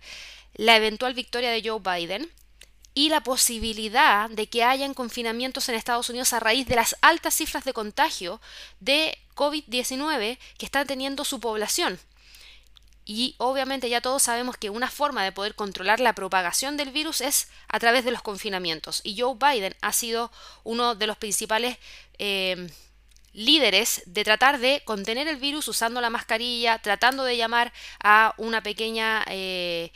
la 0.55 0.77
eventual 0.77 1.15
victoria 1.15 1.51
de 1.51 1.63
Joe 1.69 1.81
Biden 1.81 2.31
y 2.95 3.09
la 3.09 3.23
posibilidad 3.23 4.31
de 4.31 4.47
que 4.47 4.63
hayan 4.63 4.95
confinamientos 4.95 5.69
en 5.69 5.75
Estados 5.75 6.11
Unidos 6.11 6.33
a 6.33 6.41
raíz 6.41 6.67
de 6.67 6.77
las 6.77 6.97
altas 7.03 7.35
cifras 7.35 7.65
de 7.65 7.73
contagio 7.73 8.41
de 8.79 9.19
COVID-19 9.35 10.39
que 10.59 10.67
está 10.67 10.85
teniendo 10.85 11.25
su 11.25 11.41
población. 11.41 11.99
Y 13.07 13.35
obviamente 13.39 13.91
ya 13.91 14.01
todos 14.01 14.23
sabemos 14.23 14.57
que 14.57 14.71
una 14.71 14.91
forma 14.91 15.25
de 15.25 15.33
poder 15.33 15.55
controlar 15.55 16.01
la 16.01 16.15
propagación 16.15 16.77
del 16.77 16.91
virus 16.91 17.21
es 17.21 17.49
a 17.69 17.79
través 17.79 18.05
de 18.05 18.11
los 18.11 18.23
confinamientos. 18.23 19.03
Y 19.05 19.21
Joe 19.21 19.37
Biden 19.39 19.77
ha 19.83 19.93
sido 19.93 20.33
uno 20.63 20.95
de 20.95 21.07
los 21.07 21.19
principales 21.19 21.77
eh, 22.19 22.67
líderes 23.35 24.03
de 24.07 24.25
tratar 24.25 24.59
de 24.59 24.81
contener 24.85 25.29
el 25.29 25.37
virus 25.37 25.69
usando 25.69 26.01
la 26.01 26.09
mascarilla, 26.09 26.79
tratando 26.79 27.25
de 27.25 27.37
llamar 27.37 27.73
a 28.03 28.33
una 28.39 28.63
pequeña 28.63 29.23
eh, 29.29 29.93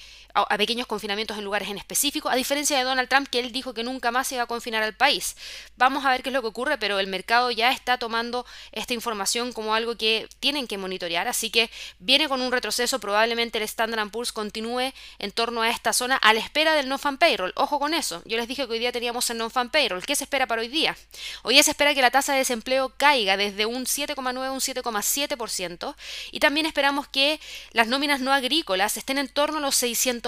a, 0.48 0.58
pequeños 0.58 0.86
confinamientos 0.86 1.38
en 1.38 1.44
lugares 1.44 1.68
en 1.68 1.78
específico, 1.78 2.28
a 2.28 2.36
diferencia 2.36 2.78
de 2.78 2.84
Donald 2.84 3.08
Trump 3.08 3.28
que 3.28 3.40
él 3.40 3.52
dijo 3.52 3.74
que 3.74 3.82
nunca 3.82 4.10
más 4.10 4.28
se 4.28 4.36
iba 4.36 4.44
a 4.44 4.46
confinar 4.46 4.82
al 4.82 4.94
país. 4.94 5.36
Vamos 5.76 6.04
a 6.04 6.10
ver 6.10 6.22
qué 6.22 6.30
es 6.30 6.32
lo 6.32 6.42
que 6.42 6.48
ocurre, 6.48 6.78
pero 6.78 6.98
el 6.98 7.06
mercado 7.06 7.50
ya 7.50 7.70
está 7.72 7.98
tomando 7.98 8.46
esta 8.72 8.94
información 8.94 9.52
como 9.52 9.74
algo 9.74 9.96
que 9.96 10.28
tienen 10.40 10.66
que 10.66 10.78
monitorear, 10.78 11.28
así 11.28 11.50
que 11.50 11.70
viene 11.98 12.28
con 12.28 12.40
un 12.40 12.52
retroceso, 12.52 12.98
probablemente 12.98 13.58
el 13.58 13.64
Standard 13.64 14.10
Poor's 14.10 14.32
continúe 14.32 14.92
en 15.18 15.32
torno 15.32 15.62
a 15.62 15.70
esta 15.70 15.92
zona 15.92 16.16
a 16.16 16.32
la 16.32 16.40
espera 16.40 16.74
del 16.74 16.88
non-fan 16.88 17.18
payroll. 17.18 17.52
Ojo 17.56 17.78
con 17.78 17.94
eso, 17.94 18.22
yo 18.24 18.36
les 18.36 18.48
dije 18.48 18.66
que 18.66 18.72
hoy 18.72 18.78
día 18.78 18.92
teníamos 18.92 19.28
el 19.30 19.38
non-fan 19.38 19.70
payroll. 19.70 20.04
¿Qué 20.04 20.14
se 20.14 20.24
espera 20.24 20.46
para 20.46 20.62
hoy 20.62 20.68
día? 20.68 20.96
Hoy 21.42 21.54
día 21.54 21.62
se 21.62 21.72
espera 21.72 21.94
que 21.94 22.02
la 22.02 22.10
tasa 22.10 22.32
de 22.32 22.38
desempleo 22.38 22.92
caiga 22.96 23.36
desde 23.36 23.66
un 23.66 23.84
7,9 23.84 24.46
a 24.46 24.52
un 24.52 24.60
7,7% 24.60 25.94
y 26.32 26.40
también 26.40 26.66
esperamos 26.66 27.08
que 27.08 27.40
las 27.72 27.88
nóminas 27.88 28.20
no 28.20 28.32
agrícolas 28.32 28.96
estén 28.96 29.18
en 29.18 29.28
torno 29.28 29.58
a 29.58 29.60
los 29.60 29.76
600 29.76 30.27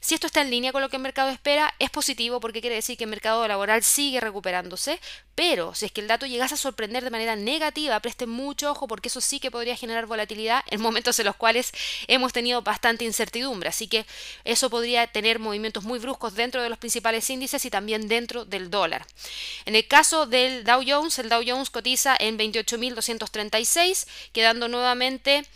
si 0.00 0.14
esto 0.14 0.26
está 0.26 0.42
en 0.42 0.50
línea 0.50 0.72
con 0.72 0.82
lo 0.82 0.88
que 0.88 0.96
el 0.96 1.02
mercado 1.02 1.30
espera, 1.30 1.74
es 1.78 1.90
positivo 1.90 2.40
porque 2.40 2.60
quiere 2.60 2.76
decir 2.76 2.96
que 2.96 3.04
el 3.04 3.10
mercado 3.10 3.46
laboral 3.46 3.82
sigue 3.82 4.20
recuperándose, 4.20 5.00
pero 5.34 5.74
si 5.74 5.86
es 5.86 5.92
que 5.92 6.00
el 6.00 6.08
dato 6.08 6.26
llegase 6.26 6.54
a 6.54 6.56
sorprender 6.56 7.04
de 7.04 7.10
manera 7.10 7.36
negativa, 7.36 8.00
presten 8.00 8.30
mucho 8.30 8.70
ojo 8.70 8.88
porque 8.88 9.08
eso 9.08 9.20
sí 9.20 9.38
que 9.38 9.50
podría 9.50 9.76
generar 9.76 10.06
volatilidad 10.06 10.62
en 10.70 10.80
momentos 10.80 11.18
en 11.18 11.26
los 11.26 11.36
cuales 11.36 11.72
hemos 12.08 12.32
tenido 12.32 12.62
bastante 12.62 13.04
incertidumbre. 13.04 13.68
Así 13.68 13.86
que 13.86 14.06
eso 14.44 14.70
podría 14.70 15.06
tener 15.06 15.38
movimientos 15.38 15.84
muy 15.84 15.98
bruscos 15.98 16.34
dentro 16.34 16.62
de 16.62 16.70
los 16.70 16.78
principales 16.78 17.28
índices 17.28 17.64
y 17.64 17.70
también 17.70 18.08
dentro 18.08 18.44
del 18.44 18.70
dólar. 18.70 19.06
En 19.66 19.76
el 19.76 19.86
caso 19.86 20.26
del 20.26 20.64
Dow 20.64 20.82
Jones, 20.86 21.18
el 21.18 21.28
Dow 21.28 21.42
Jones 21.46 21.70
cotiza 21.70 22.16
en 22.18 22.38
28.236, 22.38 24.06
quedando 24.32 24.68
nuevamente 24.68 25.46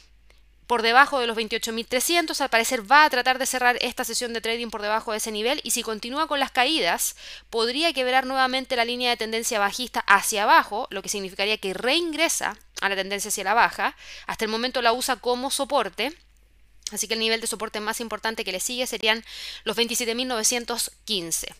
por 0.70 0.82
debajo 0.82 1.18
de 1.18 1.26
los 1.26 1.36
28.300. 1.36 2.40
Al 2.40 2.48
parecer 2.48 2.88
va 2.88 3.04
a 3.04 3.10
tratar 3.10 3.40
de 3.40 3.46
cerrar 3.46 3.76
esta 3.80 4.04
sesión 4.04 4.32
de 4.32 4.40
trading 4.40 4.68
por 4.68 4.82
debajo 4.82 5.10
de 5.10 5.16
ese 5.16 5.32
nivel 5.32 5.60
y 5.64 5.72
si 5.72 5.82
continúa 5.82 6.28
con 6.28 6.38
las 6.38 6.52
caídas 6.52 7.16
podría 7.50 7.92
quebrar 7.92 8.24
nuevamente 8.24 8.76
la 8.76 8.84
línea 8.84 9.10
de 9.10 9.16
tendencia 9.16 9.58
bajista 9.58 10.04
hacia 10.06 10.44
abajo, 10.44 10.86
lo 10.90 11.02
que 11.02 11.08
significaría 11.08 11.58
que 11.58 11.74
reingresa 11.74 12.56
a 12.80 12.88
la 12.88 12.94
tendencia 12.94 13.30
hacia 13.30 13.42
la 13.42 13.54
baja. 13.54 13.96
Hasta 14.28 14.44
el 14.44 14.50
momento 14.52 14.80
la 14.80 14.92
usa 14.92 15.16
como 15.16 15.50
soporte. 15.50 16.16
Así 16.90 17.08
que 17.08 17.14
el 17.14 17.20
nivel 17.20 17.40
de 17.40 17.46
soporte 17.46 17.80
más 17.80 18.00
importante 18.00 18.44
que 18.44 18.52
le 18.52 18.60
sigue 18.60 18.86
serían 18.86 19.24
los 19.64 19.76
27.915. 19.76 21.54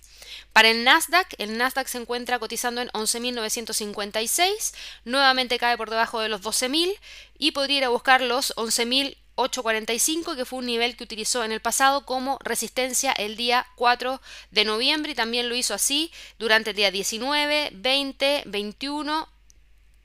Para 0.52 0.70
el 0.70 0.84
Nasdaq, 0.84 1.34
el 1.38 1.56
Nasdaq 1.56 1.86
se 1.86 1.98
encuentra 1.98 2.38
cotizando 2.38 2.80
en 2.80 2.88
11.956, 2.88 4.74
nuevamente 5.04 5.58
cae 5.58 5.76
por 5.76 5.90
debajo 5.90 6.20
de 6.20 6.28
los 6.28 6.42
12.000 6.42 6.98
y 7.38 7.52
podría 7.52 7.78
ir 7.78 7.84
a 7.84 7.88
buscar 7.88 8.20
los 8.20 8.54
11.845, 8.56 10.36
que 10.36 10.44
fue 10.44 10.58
un 10.58 10.66
nivel 10.66 10.96
que 10.96 11.04
utilizó 11.04 11.44
en 11.44 11.52
el 11.52 11.60
pasado 11.60 12.04
como 12.04 12.38
resistencia 12.42 13.12
el 13.12 13.36
día 13.36 13.66
4 13.76 14.20
de 14.50 14.64
noviembre 14.64 15.12
y 15.12 15.14
también 15.14 15.48
lo 15.48 15.54
hizo 15.54 15.74
así 15.74 16.10
durante 16.38 16.70
el 16.70 16.76
día 16.76 16.90
19, 16.90 17.70
20, 17.72 18.42
21 18.46 19.28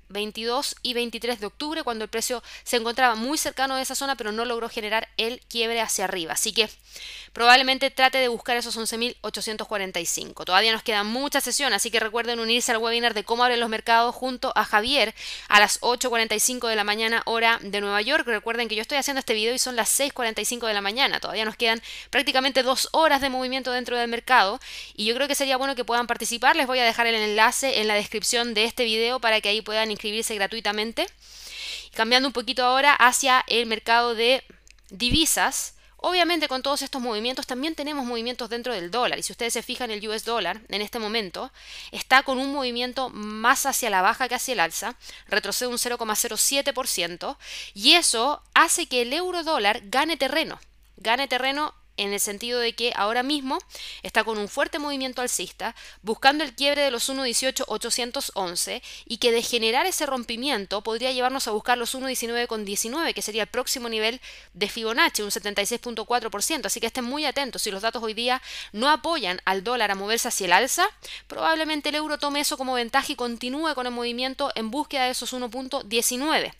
22 0.10 0.76
y 0.82 0.94
23 0.94 1.40
de 1.40 1.46
octubre, 1.46 1.84
cuando 1.84 2.04
el 2.04 2.10
precio 2.10 2.44
se 2.64 2.78
encontraba 2.78 3.16
muy 3.16 3.38
cercano 3.38 3.76
de 3.76 3.82
esa 3.82 3.96
zona, 3.96 4.16
pero 4.16 4.32
no 4.32 4.46
logró 4.46 4.70
generar 4.70 5.08
el 5.18 5.42
quiebre 5.48 5.82
hacia 5.82 6.06
arriba. 6.06 6.34
Así 6.34 6.54
que 6.54 6.70
probablemente 7.34 7.92
trate 7.92 8.18
de 8.18 8.28
buscar 8.28 8.58
esos 8.58 8.78
11.845. 8.78 10.46
Todavía 10.46 10.72
nos 10.72 10.84
queda 10.84 11.04
mucha 11.04 11.42
sesión, 11.42 11.74
así 11.74 11.92
que 11.92 12.00
recuerden 12.00 12.40
unirse 12.40 12.72
al 12.72 12.78
webinar 12.78 13.14
de 13.14 13.24
cómo 13.24 13.44
abren 13.44 13.60
los 13.60 13.70
mercados 13.70 14.16
junto 14.16 14.54
a 14.56 14.64
Javier 14.64 15.14
a 15.50 15.60
las 15.60 15.82
8.45 15.82 16.68
de 16.68 16.76
la 16.76 16.84
mañana 16.84 17.24
hora 17.26 17.60
de 17.62 17.82
Nueva 17.82 18.02
York. 18.02 18.26
Recuerden 18.28 18.68
que 18.68 18.76
yo 18.76 18.82
estoy 18.82 18.98
haciendo 18.98 19.20
este 19.20 19.34
video 19.34 19.54
y 19.54 19.60
son 19.60 19.76
las 19.76 20.00
6.45 20.00 20.68
de 20.68 20.74
la 20.74 20.82
mañana. 20.82 21.20
Todavía 21.20 21.46
nos 21.46 21.56
quedan 21.56 21.82
prácticamente 22.10 22.64
dos 22.64 22.90
horas 22.92 23.22
de 23.22 23.30
movimiento 23.30 23.72
dentro 23.72 23.98
del 23.98 24.08
mercado 24.08 24.60
y 24.96 25.06
yo 25.06 25.16
creo 25.16 25.28
que 25.28 25.36
sería 25.36 25.58
bueno 25.58 25.76
que 25.76 25.84
puedan 25.84 26.08
participar. 26.08 26.56
Les 26.56 26.68
voy 26.68 26.80
a 26.80 26.86
dejar 26.86 27.08
el 27.08 27.16
enlace 27.16 27.82
en 27.82 27.88
la 27.88 27.96
descripción 27.96 28.54
de 28.54 28.66
este 28.66 28.86
video 28.86 29.20
para 29.20 29.42
que 29.42 29.50
ahí 29.50 29.62
puedan 29.62 29.92
inscribirse 29.96 30.36
gratuitamente. 30.36 31.08
Cambiando 31.94 32.28
un 32.28 32.34
poquito 32.34 32.64
ahora 32.64 32.94
hacia 32.94 33.44
el 33.48 33.66
mercado 33.66 34.16
de 34.16 34.44
divisas. 34.90 35.74
Obviamente 35.98 36.48
con 36.48 36.62
todos 36.62 36.84
estos 36.84 37.02
movimientos 37.02 37.48
también 37.48 37.74
tenemos 37.74 38.06
movimientos 38.06 38.50
dentro 38.50 38.74
del 38.74 38.92
dólar 38.92 39.18
y 39.18 39.24
si 39.24 39.32
ustedes 39.32 39.54
se 39.54 39.64
fijan 39.64 39.90
el 39.90 40.08
US 40.08 40.24
dólar 40.24 40.62
en 40.70 40.82
este 40.84 41.00
momento 41.00 41.52
está 41.92 42.22
con 42.22 42.38
un 42.38 42.54
movimiento 42.54 43.10
más 43.10 43.66
hacia 43.66 43.90
la 43.90 44.04
baja 44.04 44.28
que 44.28 44.36
hacia 44.36 44.52
el 44.52 44.60
alza, 44.60 44.96
retrocede 45.28 45.70
un 45.70 45.78
0,07% 45.78 47.38
y 47.74 47.94
eso 47.94 48.44
hace 48.54 48.86
que 48.86 49.02
el 49.02 49.14
euro 49.14 49.44
dólar 49.44 49.82
gane 49.86 50.16
terreno, 50.16 50.60
gane 50.98 51.28
terreno 51.28 51.74
en 51.98 52.14
el 52.14 52.20
sentido 52.20 52.60
de 52.60 52.74
que 52.74 52.94
ahora 52.96 53.24
mismo 53.24 53.58
está 54.04 54.24
con 54.24 54.38
un 54.38 54.48
fuerte 54.48 54.80
movimiento 54.80 55.22
alcista, 55.22 55.76
buscando 56.02 56.44
el 56.44 56.56
quiebre 56.56 56.82
de 56.82 56.92
los 56.92 57.10
1.18.811 57.10 58.82
y 59.06 59.18
que 59.18 59.32
de 59.32 59.42
generar 59.42 59.86
ese 59.86 60.06
rompimiento 60.06 60.82
podría 60.82 61.12
llevarnos 61.12 61.48
a 61.48 61.52
buscar 61.52 61.78
los 61.78 61.96
1.19.19, 61.96 63.14
que 63.14 63.22
sería 63.22 63.44
el 63.44 63.50
próximo 63.50 63.90
nivel 63.90 64.20
de 64.54 64.70
Fibonacci, 64.70 65.22
un 65.22 65.32
76.4%. 65.32 66.66
Así 66.66 66.80
que 66.80 66.88
estén 66.88 67.06
muy 67.06 67.26
atentos, 67.26 67.62
si 67.62 67.72
los 67.72 67.82
datos 67.82 68.04
hoy 68.04 68.14
día 68.14 68.42
no 68.72 68.90
apoyan 68.90 69.42
al 69.46 69.64
dólar 69.64 69.92
a 69.92 69.96
moverse 69.96 70.28
hacia 70.28 70.46
el 70.46 70.54
alza, 70.54 70.88
probablemente 71.28 71.90
el 71.90 71.96
euro 71.96 72.18
tome 72.18 72.40
eso 72.40 72.58
como 72.58 72.74
ventaja 72.74 73.12
y 73.12 73.16
continúe 73.16 73.74
con 73.76 73.86
el 73.86 73.94
movimiento 73.94 74.52
en 74.56 74.72
búsqueda 74.72 75.06
de 75.06 75.12
esos 75.12 75.34
1.19. 75.34 76.54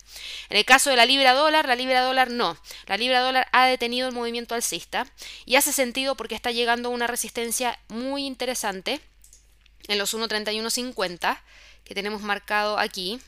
En 0.50 0.56
el 0.56 0.64
caso 0.64 0.90
de 0.90 0.96
la 0.96 1.06
libra 1.06 1.34
dólar, 1.34 1.66
la 1.66 1.74
libra 1.74 2.02
dólar 2.02 2.30
no. 2.30 2.56
La 2.86 2.96
libra 2.96 3.20
dólar 3.20 3.48
ha 3.52 3.66
detenido 3.66 4.08
el 4.08 4.14
movimiento 4.14 4.54
alcista 4.54 5.06
y 5.44 5.56
hace 5.56 5.72
sentido 5.72 6.16
porque 6.16 6.34
está 6.34 6.50
llegando 6.50 6.90
una 6.90 7.06
resistencia 7.06 7.78
muy 7.88 8.26
interesante 8.26 9.00
en 9.88 9.98
los 9.98 10.14
1.3150 10.14 11.38
que 11.84 11.94
tenemos 11.94 12.22
marcado 12.22 12.78
aquí. 12.78 13.20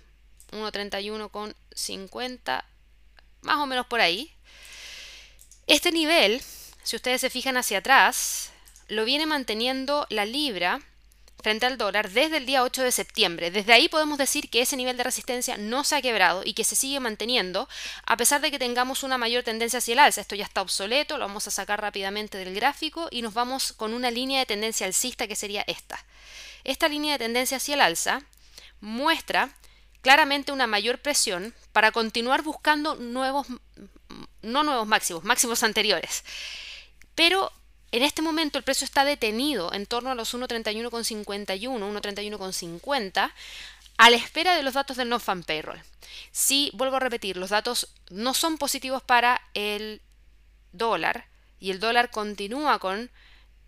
1.31.50, 0.53 2.65
más 3.43 3.57
o 3.57 3.67
menos 3.67 3.87
por 3.87 4.01
ahí. 4.01 4.33
Este 5.67 5.93
nivel, 5.93 6.41
si 6.83 6.97
ustedes 6.97 7.21
se 7.21 7.31
fijan 7.31 7.57
hacia 7.57 7.79
atrás, 7.79 8.51
lo 8.89 9.05
viene 9.05 9.27
manteniendo 9.27 10.07
la 10.09 10.25
libra 10.25 10.81
frente 11.43 11.67
al 11.67 11.79
dólar 11.79 12.11
desde 12.11 12.39
el 12.39 12.47
día 12.47 12.63
8 12.63 12.83
de 12.83 12.93
septiembre. 12.93 13.51
Desde 13.51 13.73
ahí 13.73 13.89
podemos 13.89 14.19
decir 14.19 14.51
que 14.51 14.63
ese 14.63 14.77
nivel 14.77 14.97
de 14.97 15.05
resistencia 15.05 15.57
no 15.57 15.85
se 15.85 15.97
ha 15.97 16.03
quebrado 16.03 16.43
y 16.45 16.55
que 16.55 16.65
se 16.65 16.77
sigue 16.77 17.01
manteniendo 17.01 17.69
a 18.05 18.17
pesar 18.17 18.41
de 18.41 18.51
que 18.51 18.59
tengamos 18.59 19.03
una 19.03 19.19
mayor 19.19 19.45
tendencia 19.45 19.79
hacia 19.79 19.93
el 19.93 19.99
alza. 20.01 20.21
Esto 20.21 20.35
ya 20.35 20.45
está 20.45 20.63
obsoleto, 20.63 21.19
lo 21.19 21.27
vamos 21.27 21.47
a 21.47 21.51
sacar 21.51 21.81
rápidamente 21.81 22.39
del 22.39 22.55
gráfico 22.55 23.09
y 23.11 23.23
nos 23.23 23.35
vamos 23.35 23.73
con 23.73 23.95
una 23.95 24.11
línea 24.11 24.41
de 24.41 24.47
tendencia 24.47 24.87
alcista 24.87 25.27
que 25.29 25.37
sería 25.37 25.65
esta. 25.67 26.05
Esta 26.65 26.89
línea 26.89 27.13
de 27.13 27.25
tendencia 27.25 27.57
hacia 27.59 27.75
el 27.75 27.81
alza 27.81 28.23
muestra 28.81 29.51
claramente 30.03 30.53
una 30.53 30.67
mayor 30.67 30.99
presión 30.99 31.55
para 31.73 31.93
continuar 31.93 32.43
buscando 32.43 32.97
nuevos, 32.97 33.47
no 34.43 34.63
nuevos 34.63 34.87
máximos, 34.87 35.25
máximos 35.25 35.63
anteriores. 35.63 36.25
Pero 37.15 37.53
en 37.93 38.03
este 38.03 38.23
momento 38.23 38.59
el 38.59 38.65
precio 38.65 38.85
está 38.85 39.05
detenido 39.05 39.73
en 39.73 39.87
torno 39.87 40.11
a 40.11 40.15
los 40.15 40.35
1.31,51, 40.35 41.59
1.31,50 41.59 43.33
a 43.97 44.11
la 44.11 44.17
espera 44.17 44.57
de 44.57 44.63
los 44.63 44.75
datos 44.75 44.97
del 44.97 45.09
non-fan 45.09 45.43
payroll. 45.43 45.81
Si, 46.31 46.71
vuelvo 46.75 46.97
a 46.97 47.01
repetir, 47.01 47.37
los 47.37 47.51
datos 47.51 47.89
no 48.11 48.35
son 48.35 48.59
positivos 48.59 49.03
para 49.03 49.41
el 49.55 50.01
dólar 50.73 51.27
y 51.59 51.71
el 51.71 51.81
dólar 51.81 52.11
continúa 52.11 52.79
con 52.79 53.11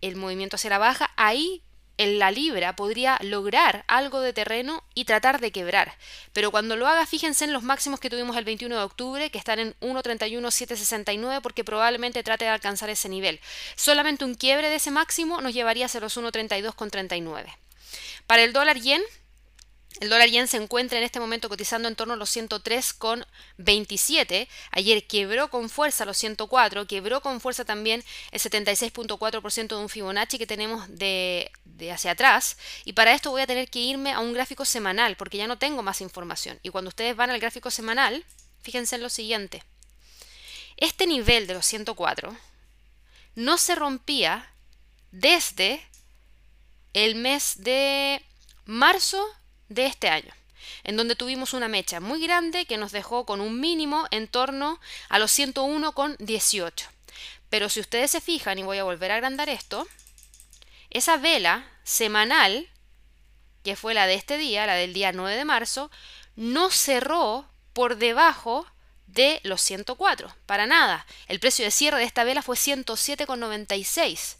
el 0.01 0.15
movimiento 0.15 0.55
hacia 0.55 0.69
la 0.69 0.77
baja, 0.77 1.11
ahí 1.17 1.63
en 1.97 2.19
la 2.19 2.31
libra 2.31 2.75
podría 2.75 3.17
lograr 3.21 3.83
algo 3.87 4.21
de 4.21 4.33
terreno 4.33 4.83
y 4.93 5.05
tratar 5.05 5.39
de 5.39 5.51
quebrar. 5.51 5.95
Pero 6.33 6.51
cuando 6.51 6.75
lo 6.75 6.87
haga, 6.87 7.05
fíjense 7.05 7.45
en 7.45 7.53
los 7.53 7.63
máximos 7.63 7.99
que 7.99 8.09
tuvimos 8.09 8.37
el 8.37 8.45
21 8.45 8.75
de 8.75 8.83
octubre, 8.83 9.29
que 9.29 9.37
están 9.37 9.59
en 9.59 9.75
1.31.769, 9.81 11.41
porque 11.41 11.63
probablemente 11.63 12.23
trate 12.23 12.45
de 12.45 12.51
alcanzar 12.51 12.89
ese 12.89 13.09
nivel. 13.09 13.39
Solamente 13.75 14.25
un 14.25 14.35
quiebre 14.35 14.69
de 14.69 14.75
ese 14.75 14.91
máximo 14.91 15.41
nos 15.41 15.53
llevaría 15.53 15.85
a 15.85 15.99
los 15.99 16.17
1.32.39. 16.17 17.55
Para 18.25 18.43
el 18.43 18.53
dólar 18.53 18.77
yen, 18.79 19.01
el 19.99 20.09
dólar 20.09 20.29
yen 20.29 20.47
se 20.47 20.57
encuentra 20.57 20.97
en 20.97 21.03
este 21.03 21.19
momento 21.19 21.47
cotizando 21.49 21.87
en 21.87 21.95
torno 21.95 22.13
a 22.13 22.17
los 22.17 22.35
103,27. 22.35 24.47
Ayer 24.71 25.05
quebró 25.05 25.49
con 25.49 25.69
fuerza 25.69 26.05
los 26.05 26.17
104, 26.17 26.87
quebró 26.87 27.21
con 27.21 27.39
fuerza 27.41 27.65
también 27.65 28.03
el 28.31 28.39
76.4% 28.39 29.67
de 29.67 29.75
un 29.75 29.89
Fibonacci 29.89 30.39
que 30.39 30.47
tenemos 30.47 30.87
de, 30.89 31.51
de, 31.65 31.91
hacia 31.91 32.11
atrás. 32.11 32.57
Y 32.85 32.93
para 32.93 33.13
esto 33.13 33.31
voy 33.31 33.41
a 33.41 33.47
tener 33.47 33.69
que 33.69 33.79
irme 33.79 34.11
a 34.11 34.21
un 34.21 34.33
gráfico 34.33 34.65
semanal 34.65 35.17
porque 35.17 35.37
ya 35.37 35.47
no 35.47 35.57
tengo 35.57 35.83
más 35.83 36.01
información. 36.01 36.57
Y 36.63 36.69
cuando 36.69 36.89
ustedes 36.89 37.15
van 37.15 37.29
al 37.29 37.39
gráfico 37.39 37.69
semanal, 37.69 38.25
fíjense 38.61 38.95
en 38.95 39.03
lo 39.03 39.09
siguiente. 39.09 39.63
Este 40.77 41.05
nivel 41.05 41.45
de 41.45 41.53
los 41.53 41.65
104 41.65 42.35
no 43.35 43.57
se 43.57 43.75
rompía 43.75 44.49
desde 45.11 45.85
el 46.93 47.15
mes 47.15 47.55
de 47.57 48.21
marzo 48.65 49.25
de 49.73 49.85
este 49.85 50.09
año. 50.09 50.33
en 50.83 50.95
donde 50.95 51.15
tuvimos 51.15 51.53
una 51.53 51.67
mecha 51.67 51.99
muy 51.99 52.21
grande 52.21 52.65
que 52.65 52.77
nos 52.77 52.91
dejó 52.91 53.25
con 53.25 53.41
un 53.41 53.59
mínimo 53.59 54.07
en 54.11 54.27
torno 54.27 54.79
a 55.09 55.17
los 55.19 55.31
101,18. 55.37 56.87
Pero 57.49 57.67
si 57.67 57.79
ustedes 57.79 58.11
se 58.11 58.21
fijan, 58.21 58.59
y 58.59 58.63
voy 58.63 58.77
a 58.77 58.83
volver 58.83 59.11
a 59.11 59.15
agrandar 59.15 59.49
esto, 59.49 59.87
esa 60.89 61.17
vela 61.17 61.67
semanal, 61.83 62.69
que 63.63 63.75
fue 63.75 63.93
la 63.93 64.07
de 64.07 64.15
este 64.15 64.37
día, 64.37 64.65
la 64.65 64.75
del 64.75 64.93
día 64.93 65.11
9 65.11 65.35
de 65.35 65.45
marzo, 65.45 65.91
no 66.35 66.69
cerró 66.69 67.47
por 67.73 67.97
debajo 67.97 68.65
de 69.07 69.39
los 69.43 69.61
104, 69.61 70.33
para 70.45 70.67
nada. 70.67 71.05
El 71.27 71.39
precio 71.39 71.65
de 71.65 71.71
cierre 71.71 71.99
de 71.99 72.05
esta 72.05 72.23
vela 72.23 72.41
fue 72.41 72.55
107,96. 72.55 74.37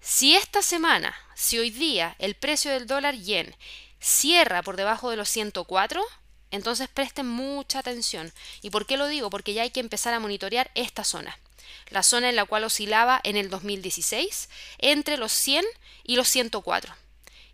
Si 0.00 0.34
esta 0.34 0.62
semana, 0.62 1.14
si 1.34 1.58
hoy 1.58 1.70
día 1.70 2.16
el 2.18 2.34
precio 2.34 2.72
del 2.72 2.88
dólar 2.88 3.14
yen 3.14 3.54
cierra 4.02 4.62
por 4.62 4.76
debajo 4.76 5.10
de 5.10 5.16
los 5.16 5.28
104, 5.30 6.04
entonces 6.50 6.88
presten 6.88 7.26
mucha 7.26 7.78
atención. 7.78 8.32
¿Y 8.60 8.70
por 8.70 8.86
qué 8.86 8.96
lo 8.96 9.06
digo? 9.06 9.30
Porque 9.30 9.54
ya 9.54 9.62
hay 9.62 9.70
que 9.70 9.80
empezar 9.80 10.12
a 10.12 10.20
monitorear 10.20 10.70
esta 10.74 11.04
zona. 11.04 11.38
La 11.88 12.02
zona 12.02 12.28
en 12.28 12.36
la 12.36 12.44
cual 12.44 12.64
oscilaba 12.64 13.20
en 13.24 13.36
el 13.36 13.48
2016 13.48 14.50
entre 14.78 15.16
los 15.16 15.32
100 15.32 15.64
y 16.04 16.16
los 16.16 16.28
104. 16.28 16.94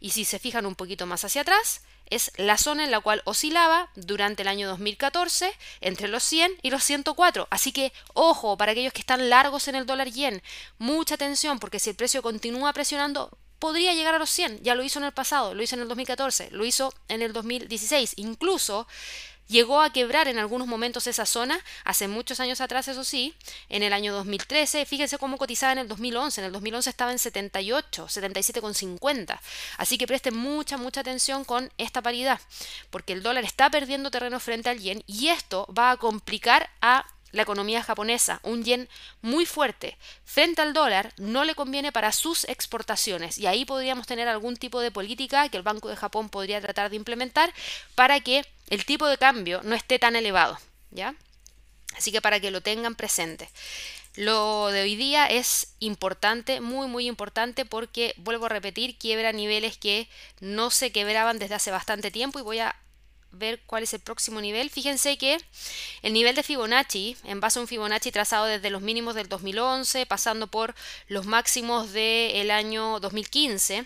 Y 0.01 0.11
si 0.11 0.25
se 0.25 0.39
fijan 0.39 0.67
un 0.67 0.75
poquito 0.75 1.07
más 1.07 1.25
hacia 1.25 1.43
atrás, 1.43 1.83
es 2.11 2.33
la 2.37 2.57
zona 2.57 2.85
en 2.85 2.91
la 2.91 3.01
cual 3.01 3.23
oscilaba 3.25 3.91
durante 3.95 4.43
el 4.43 4.49
año 4.49 4.67
2014 4.69 5.53
entre 5.81 6.09
los 6.09 6.23
100 6.23 6.53
y 6.63 6.71
los 6.71 6.83
104. 6.83 7.47
Así 7.51 7.73
que 7.73 7.93
ojo 8.15 8.57
para 8.57 8.73
aquellos 8.73 8.93
que 8.93 9.01
están 9.01 9.29
largos 9.29 9.69
en 9.69 9.75
el 9.75 9.87
dólar 9.87 10.09
yen, 10.09 10.43
mucha 10.79 11.17
atención 11.17 11.59
porque 11.59 11.79
si 11.79 11.91
el 11.91 11.97
precio 11.97 12.23
continúa 12.23 12.73
presionando 12.73 13.31
podría 13.59 13.95
llegar 13.95 14.15
a 14.15 14.19
los 14.19 14.31
100. 14.31 14.63
Ya 14.63 14.75
lo 14.75 14.83
hizo 14.83 14.99
en 14.99 15.05
el 15.07 15.13
pasado, 15.13 15.55
lo 15.55 15.63
hizo 15.63 15.75
en 15.77 15.83
el 15.83 15.89
2014, 15.89 16.51
lo 16.51 16.65
hizo 16.65 16.93
en 17.09 17.23
el 17.23 17.33
2016. 17.33 18.15
Incluso 18.17 18.87
Llegó 19.49 19.81
a 19.81 19.91
quebrar 19.91 20.29
en 20.29 20.39
algunos 20.39 20.69
momentos 20.69 21.07
esa 21.07 21.25
zona, 21.25 21.59
hace 21.85 22.07
muchos 22.07 22.39
años 22.39 22.61
atrás, 22.61 22.87
eso 22.87 23.03
sí, 23.03 23.35
en 23.71 23.83
el 23.83 23.95
año 23.95 24.13
2013. 24.13 24.85
Fíjense 24.85 25.17
cómo 25.17 25.39
cotizaba 25.39 25.73
en 25.73 25.79
el 25.79 25.89
2011. 25.89 26.43
En 26.43 26.45
el 26.45 26.53
2011 26.53 26.91
estaba 26.91 27.13
en 27.13 27.19
78, 27.19 28.09
77,50. 28.09 29.41
Así 29.79 29.97
que 29.97 30.07
presten 30.07 30.37
mucha, 30.37 30.77
mucha 30.77 31.01
atención 31.01 31.45
con 31.45 31.73
esta 31.79 32.03
paridad, 32.03 32.41
porque 32.91 33.15
el 33.15 33.23
dólar 33.23 33.45
está 33.45 33.71
perdiendo 33.71 34.11
terreno 34.11 34.39
frente 34.39 34.69
al 34.69 34.81
yen 34.81 35.03
y 35.07 35.29
esto 35.29 35.67
va 35.77 35.93
a 35.93 35.97
complicar 35.97 36.69
a 36.83 37.07
la 37.33 37.43
economía 37.43 37.83
japonesa, 37.83 38.41
un 38.43 38.65
yen 38.65 38.89
muy 39.21 39.47
fuerte 39.47 39.97
frente 40.25 40.63
al 40.63 40.73
dólar, 40.73 41.13
no 41.17 41.45
le 41.45 41.55
conviene 41.55 41.93
para 41.93 42.13
sus 42.13 42.45
exportaciones 42.45 43.39
y 43.39 43.47
ahí 43.47 43.65
podríamos 43.65 44.07
tener 44.07 44.29
algún 44.29 44.57
tipo 44.57 44.81
de 44.81 44.91
política 44.91 45.49
que 45.49 45.57
el 45.57 45.63
Banco 45.63 45.89
de 45.89 45.97
Japón 45.97 46.29
podría 46.29 46.61
tratar 46.61 46.91
de 46.91 46.97
implementar 46.97 47.53
para 47.95 48.21
que 48.21 48.45
el 48.71 48.85
tipo 48.85 49.07
de 49.07 49.19
cambio 49.19 49.61
no 49.65 49.75
esté 49.75 49.99
tan 49.99 50.17
elevado, 50.17 50.59
¿ya? 50.91 51.15
Así 51.97 52.13
que 52.13 52.21
para 52.21 52.41
que 52.41 52.51
lo 52.51 52.61
tengan 52.61 52.95
presente. 52.95 53.49
Lo 54.15 54.69
de 54.69 54.83
hoy 54.83 54.97
día 54.97 55.27
es 55.27 55.75
importante, 55.79 56.61
muy 56.61 56.89
muy 56.89 57.07
importante 57.07 57.65
porque 57.65 58.15
vuelvo 58.17 58.47
a 58.47 58.49
repetir, 58.49 58.99
quiebra 58.99 59.33
niveles 59.33 59.79
que 59.79 60.09
no 60.41 60.71
se 60.71 60.91
quebraban 60.91 61.39
desde 61.39 61.55
hace 61.55 61.71
bastante 61.71 62.11
tiempo 62.11 62.39
y 62.39 62.43
voy 62.43 62.59
a 62.59 62.75
ver 63.33 63.61
cuál 63.67 63.83
es 63.83 63.95
el 63.95 64.01
próximo 64.01 64.41
nivel. 64.41 64.71
Fíjense 64.71 65.17
que 65.19 65.39
el 66.03 66.13
nivel 66.13 66.35
de 66.35 66.43
Fibonacci, 66.43 67.17
en 67.25 67.41
base 67.41 67.59
a 67.59 67.63
un 67.63 67.69
Fibonacci 67.69 68.11
trazado 68.11 68.47
desde 68.47 68.71
los 68.71 68.83
mínimos 68.83 69.15
del 69.15 69.29
2011, 69.29 70.07
pasando 70.07 70.47
por 70.47 70.75
los 71.09 71.27
máximos 71.27 71.93
del 71.93 72.51
año 72.51 73.01
2015, 73.01 73.85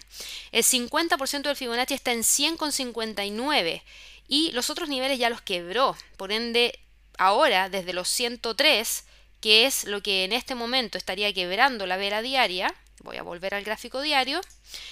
el 0.52 0.64
50% 0.64 1.42
del 1.42 1.56
Fibonacci 1.56 1.94
está 1.94 2.12
en 2.12 2.20
100,59 2.20 3.82
y 4.28 4.50
los 4.52 4.70
otros 4.70 4.88
niveles 4.88 5.18
ya 5.18 5.30
los 5.30 5.42
quebró. 5.42 5.96
Por 6.16 6.32
ende, 6.32 6.78
ahora, 7.18 7.68
desde 7.68 7.92
los 7.92 8.08
103, 8.08 9.04
que 9.40 9.66
es 9.66 9.84
lo 9.84 10.02
que 10.02 10.24
en 10.24 10.32
este 10.32 10.54
momento 10.54 10.96
estaría 10.96 11.32
quebrando 11.32 11.86
la 11.86 11.96
vela 11.96 12.22
diaria, 12.22 12.74
voy 13.02 13.16
a 13.16 13.22
volver 13.22 13.54
al 13.54 13.64
gráfico 13.64 14.00
diario, 14.00 14.40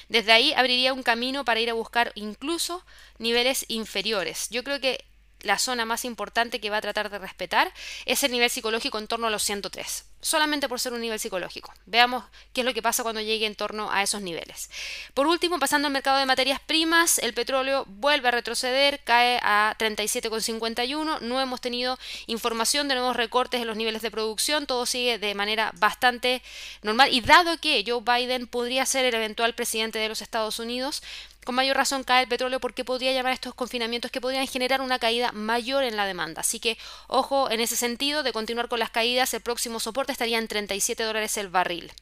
desde 0.09 0.33
ahí 0.33 0.53
abriría 0.55 0.93
un 0.93 1.03
camino 1.03 1.45
para 1.45 1.61
ir 1.61 1.71
a 1.71 1.75
buscar 1.75 2.13
incluso 2.15 2.85
niveles 3.19 3.65
inferiores. 3.69 4.49
Yo 4.51 4.65
creo 4.65 4.81
que 4.81 5.05
la 5.43 5.59
zona 5.59 5.85
más 5.85 6.05
importante 6.05 6.61
que 6.61 6.71
va 6.71 6.79
a 6.79 6.81
tratar 6.81 7.11
de 7.11 7.19
respetar 7.19 7.73
es 8.07 8.23
el 8.23 8.33
nivel 8.33 8.51
psicológico 8.51 8.99
en 8.99 9.07
torno 9.07 9.27
a 9.27 9.31
los 9.31 9.43
103, 9.43 10.05
solamente 10.21 10.69
por 10.69 10.81
ser 10.81 10.93
un 10.93 11.01
nivel 11.01 11.19
psicológico. 11.19 11.73
Veamos 11.87 12.25
qué 12.53 12.61
es 12.61 12.65
lo 12.65 12.75
que 12.75 12.83
pasa 12.83 13.03
cuando 13.03 13.21
llegue 13.21 13.47
en 13.47 13.55
torno 13.55 13.91
a 13.91 14.03
esos 14.03 14.23
niveles. 14.23 14.71
Por 15.15 15.27
último, 15.27 15.59
pasando 15.59 15.87
al 15.87 15.93
mercado 15.93 16.19
de 16.19 16.27
materias 16.27 16.61
primas, 16.61 17.19
el 17.19 17.35
petróleo 17.35 17.85
vuelve 17.87 18.29
a 18.29 18.33
retroceder, 18.33 19.01
cae 19.05 19.39
a 19.43 19.75
37,51. 19.79 21.21
No 21.21 21.41
hemos 21.41 21.61
tenido 21.61 21.99
información 22.27 22.89
de 22.89 22.95
nuevos 22.95 23.17
recortes 23.17 23.61
en 23.61 23.67
los 23.67 23.77
niveles 23.77 24.03
de 24.03 24.11
producción, 24.11 24.67
todo 24.67 24.87
sigue 24.87 25.19
de 25.19 25.35
manera 25.35 25.73
bastante 25.79 26.43
normal. 26.83 27.13
Y 27.13 27.21
dado 27.21 27.59
que 27.59 27.85
Joe 27.87 28.03
Biden 28.03 28.47
podría 28.47 28.87
ser 28.87 29.05
el 29.05 29.15
eventual 29.15 29.55
presidente 29.55 29.99
de 29.99 30.09
los 30.09 30.23
Estados 30.23 30.59
Unidos, 30.59 31.03
con 31.45 31.55
mayor 31.55 31.77
razón 31.77 32.05
cae 32.05 32.23
el 32.23 32.29
petróleo 32.29 32.61
porque 32.61 32.85
podría 32.85 33.13
llevar 33.13 33.33
a 33.33 33.35
estos 33.35 33.55
confinamientos 33.55 34.11
que 34.11 34.21
podrían 34.21 34.47
generar 34.47 34.81
una 34.81 34.99
caída 34.99 35.33
mayor 35.33 35.85
en 35.85 35.97
la 35.97 36.07
demanda. 36.07 36.41
Así 36.41 36.61
que 36.61 36.77
ojo 37.07 37.51
en 37.51 37.61
ese 37.61 37.77
sentido 37.77 38.23
de 38.23 38.33
continuar 38.33 38.69
con 38.69 38.79
las 38.79 38.91
caídas, 38.91 39.33
el 39.35 39.41
próximo 39.41 39.81
soporte 39.81 40.13
estaría 40.13 40.39
en 40.39 40.49
37 40.49 41.03
dólares 41.03 41.37
el 41.37 41.49
barril. 41.49 41.93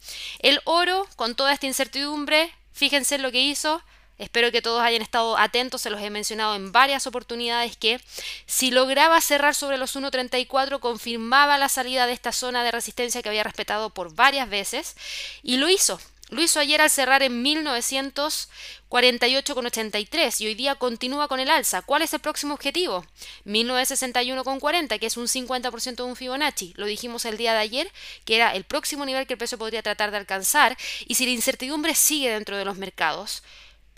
El 0.40 0.61
oro, 0.64 1.07
con 1.16 1.35
toda 1.35 1.53
esta 1.53 1.66
incertidumbre, 1.66 2.53
fíjense 2.72 3.18
lo 3.18 3.31
que 3.31 3.40
hizo. 3.40 3.83
Espero 4.18 4.51
que 4.51 4.62
todos 4.62 4.83
hayan 4.83 5.01
estado 5.01 5.38
atentos, 5.38 5.81
se 5.81 5.90
los 5.90 6.01
he 6.03 6.11
mencionado 6.11 6.57
en 6.57 6.72
varias 6.72 7.07
oportunidades 7.07 7.77
que 7.77 8.01
si 8.46 8.72
lograba 8.72 9.20
cerrar 9.20 9.55
sobre 9.55 9.79
los 9.79 9.94
1.34 9.94 10.81
confirmaba 10.81 11.57
la 11.57 11.68
salida 11.68 12.09
de 12.09 12.14
esta 12.14 12.33
zona 12.33 12.64
de 12.64 12.72
resistencia 12.72 13.22
que 13.22 13.29
había 13.29 13.44
respetado 13.44 13.90
por 13.90 14.12
varias 14.12 14.51
veces 14.51 14.96
y 15.44 15.59
lo 15.59 15.68
hizo. 15.68 16.01
Lo 16.30 16.42
hizo 16.42 16.60
ayer 16.60 16.82
al 16.82 16.90
cerrar 16.90 17.22
en 17.22 17.42
1948,83 17.42 20.40
y 20.42 20.46
hoy 20.46 20.54
día 20.54 20.74
continúa 20.74 21.26
con 21.26 21.40
el 21.40 21.48
alza. 21.48 21.80
¿Cuál 21.80 22.02
es 22.02 22.12
el 22.12 22.20
próximo 22.20 22.52
objetivo? 22.52 23.06
1961,40, 23.46 24.98
que 24.98 25.06
es 25.06 25.16
un 25.16 25.26
50% 25.26 25.96
de 25.96 26.02
un 26.02 26.16
Fibonacci. 26.16 26.74
Lo 26.76 26.84
dijimos 26.84 27.24
el 27.24 27.38
día 27.38 27.54
de 27.54 27.60
ayer, 27.60 27.90
que 28.26 28.36
era 28.36 28.54
el 28.54 28.64
próximo 28.64 29.06
nivel 29.06 29.26
que 29.26 29.32
el 29.34 29.38
precio 29.38 29.56
podría 29.56 29.82
tratar 29.82 30.10
de 30.10 30.18
alcanzar. 30.18 30.76
Y 31.06 31.14
si 31.14 31.24
la 31.24 31.32
incertidumbre 31.32 31.94
sigue 31.94 32.30
dentro 32.30 32.58
de 32.58 32.66
los 32.66 32.76
mercados, 32.76 33.42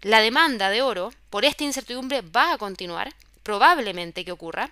la 0.00 0.20
demanda 0.20 0.70
de 0.70 0.82
oro 0.82 1.12
por 1.30 1.44
esta 1.44 1.64
incertidumbre 1.64 2.22
va 2.22 2.52
a 2.52 2.58
continuar, 2.58 3.12
probablemente 3.42 4.24
que 4.24 4.30
ocurra. 4.30 4.70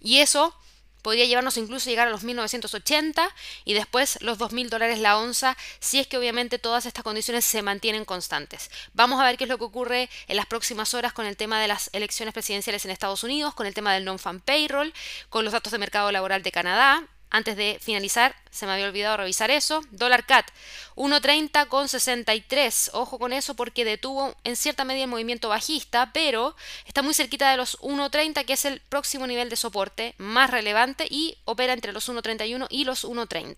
Y 0.00 0.18
eso 0.18 0.56
podría 1.04 1.26
llevarnos 1.26 1.58
incluso 1.58 1.88
a 1.88 1.92
llegar 1.92 2.08
a 2.08 2.10
los 2.10 2.24
1980 2.24 3.28
y 3.66 3.74
después 3.74 4.18
los 4.22 4.38
2.000 4.38 4.70
dólares 4.70 4.98
la 4.98 5.18
onza, 5.18 5.54
si 5.78 6.00
es 6.00 6.06
que 6.06 6.16
obviamente 6.16 6.58
todas 6.58 6.86
estas 6.86 7.04
condiciones 7.04 7.44
se 7.44 7.60
mantienen 7.60 8.06
constantes. 8.06 8.70
Vamos 8.94 9.20
a 9.20 9.24
ver 9.24 9.36
qué 9.36 9.44
es 9.44 9.50
lo 9.50 9.58
que 9.58 9.64
ocurre 9.64 10.08
en 10.28 10.36
las 10.36 10.46
próximas 10.46 10.94
horas 10.94 11.12
con 11.12 11.26
el 11.26 11.36
tema 11.36 11.60
de 11.60 11.68
las 11.68 11.90
elecciones 11.92 12.32
presidenciales 12.32 12.86
en 12.86 12.90
Estados 12.90 13.22
Unidos, 13.22 13.52
con 13.52 13.66
el 13.66 13.74
tema 13.74 13.92
del 13.92 14.06
non-fan 14.06 14.40
payroll, 14.40 14.94
con 15.28 15.44
los 15.44 15.52
datos 15.52 15.72
de 15.72 15.78
mercado 15.78 16.10
laboral 16.10 16.42
de 16.42 16.50
Canadá, 16.50 17.04
antes 17.28 17.54
de 17.56 17.78
finalizar, 17.82 18.34
se 18.54 18.66
me 18.66 18.72
había 18.72 18.86
olvidado 18.86 19.16
revisar 19.16 19.50
eso. 19.50 19.82
Dólar 19.90 20.24
CAT, 20.24 20.46
1.30 20.94 21.66
con 21.66 21.88
63. 21.88 22.92
Ojo 22.94 23.18
con 23.18 23.32
eso 23.32 23.54
porque 23.54 23.84
detuvo 23.84 24.34
en 24.44 24.56
cierta 24.56 24.84
medida 24.84 25.04
el 25.04 25.10
movimiento 25.10 25.48
bajista, 25.48 26.12
pero 26.12 26.54
está 26.86 27.02
muy 27.02 27.14
cerquita 27.14 27.50
de 27.50 27.56
los 27.56 27.78
1.30, 27.80 28.44
que 28.44 28.52
es 28.52 28.64
el 28.64 28.80
próximo 28.80 29.26
nivel 29.26 29.50
de 29.50 29.56
soporte 29.56 30.14
más 30.18 30.50
relevante 30.50 31.06
y 31.10 31.36
opera 31.44 31.72
entre 31.72 31.92
los 31.92 32.08
1.31 32.08 32.68
y 32.70 32.84
los 32.84 33.04
1.30. 33.04 33.56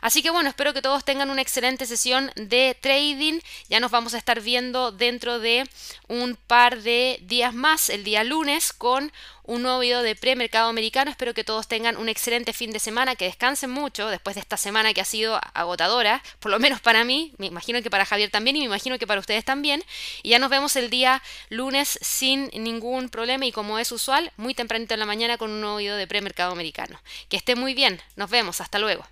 Así 0.00 0.22
que 0.22 0.30
bueno, 0.30 0.48
espero 0.48 0.72
que 0.72 0.82
todos 0.82 1.04
tengan 1.04 1.30
una 1.30 1.42
excelente 1.42 1.84
sesión 1.86 2.30
de 2.36 2.76
trading. 2.80 3.40
Ya 3.68 3.80
nos 3.80 3.90
vamos 3.90 4.14
a 4.14 4.18
estar 4.18 4.40
viendo 4.40 4.90
dentro 4.90 5.38
de 5.38 5.68
un 6.08 6.36
par 6.36 6.80
de 6.82 7.18
días 7.22 7.52
más, 7.52 7.90
el 7.90 8.04
día 8.04 8.24
lunes, 8.24 8.72
con 8.72 9.12
un 9.44 9.62
nuevo 9.62 9.80
video 9.80 10.02
de 10.02 10.16
premercado 10.16 10.68
americano. 10.68 11.10
Espero 11.10 11.34
que 11.34 11.44
todos 11.44 11.68
tengan 11.68 11.96
un 11.96 12.08
excelente 12.08 12.52
fin 12.52 12.70
de 12.70 12.80
semana, 12.80 13.16
que 13.16 13.26
descansen 13.26 13.70
mucho 13.70 14.08
después 14.14 14.34
de 14.34 14.40
esta 14.40 14.56
semana 14.56 14.94
que 14.94 15.00
ha 15.00 15.04
sido 15.04 15.40
agotadora, 15.52 16.22
por 16.40 16.50
lo 16.50 16.58
menos 16.58 16.80
para 16.80 17.04
mí, 17.04 17.32
me 17.38 17.46
imagino 17.46 17.82
que 17.82 17.90
para 17.90 18.06
Javier 18.06 18.30
también 18.30 18.56
y 18.56 18.60
me 18.60 18.66
imagino 18.66 18.98
que 18.98 19.06
para 19.06 19.20
ustedes 19.20 19.44
también. 19.44 19.84
Y 20.22 20.30
ya 20.30 20.38
nos 20.38 20.50
vemos 20.50 20.76
el 20.76 20.90
día 20.90 21.22
lunes 21.50 21.98
sin 22.00 22.50
ningún 22.54 23.08
problema 23.08 23.46
y 23.46 23.52
como 23.52 23.78
es 23.78 23.92
usual, 23.92 24.32
muy 24.36 24.54
tempranito 24.54 24.94
en 24.94 25.00
la 25.00 25.06
mañana 25.06 25.38
con 25.38 25.50
un 25.50 25.60
nuevo 25.60 25.76
video 25.76 25.96
de 25.96 26.06
premercado 26.06 26.52
americano. 26.52 27.00
Que 27.28 27.36
esté 27.36 27.54
muy 27.56 27.74
bien, 27.74 28.00
nos 28.16 28.30
vemos, 28.30 28.60
hasta 28.60 28.78
luego. 28.78 29.04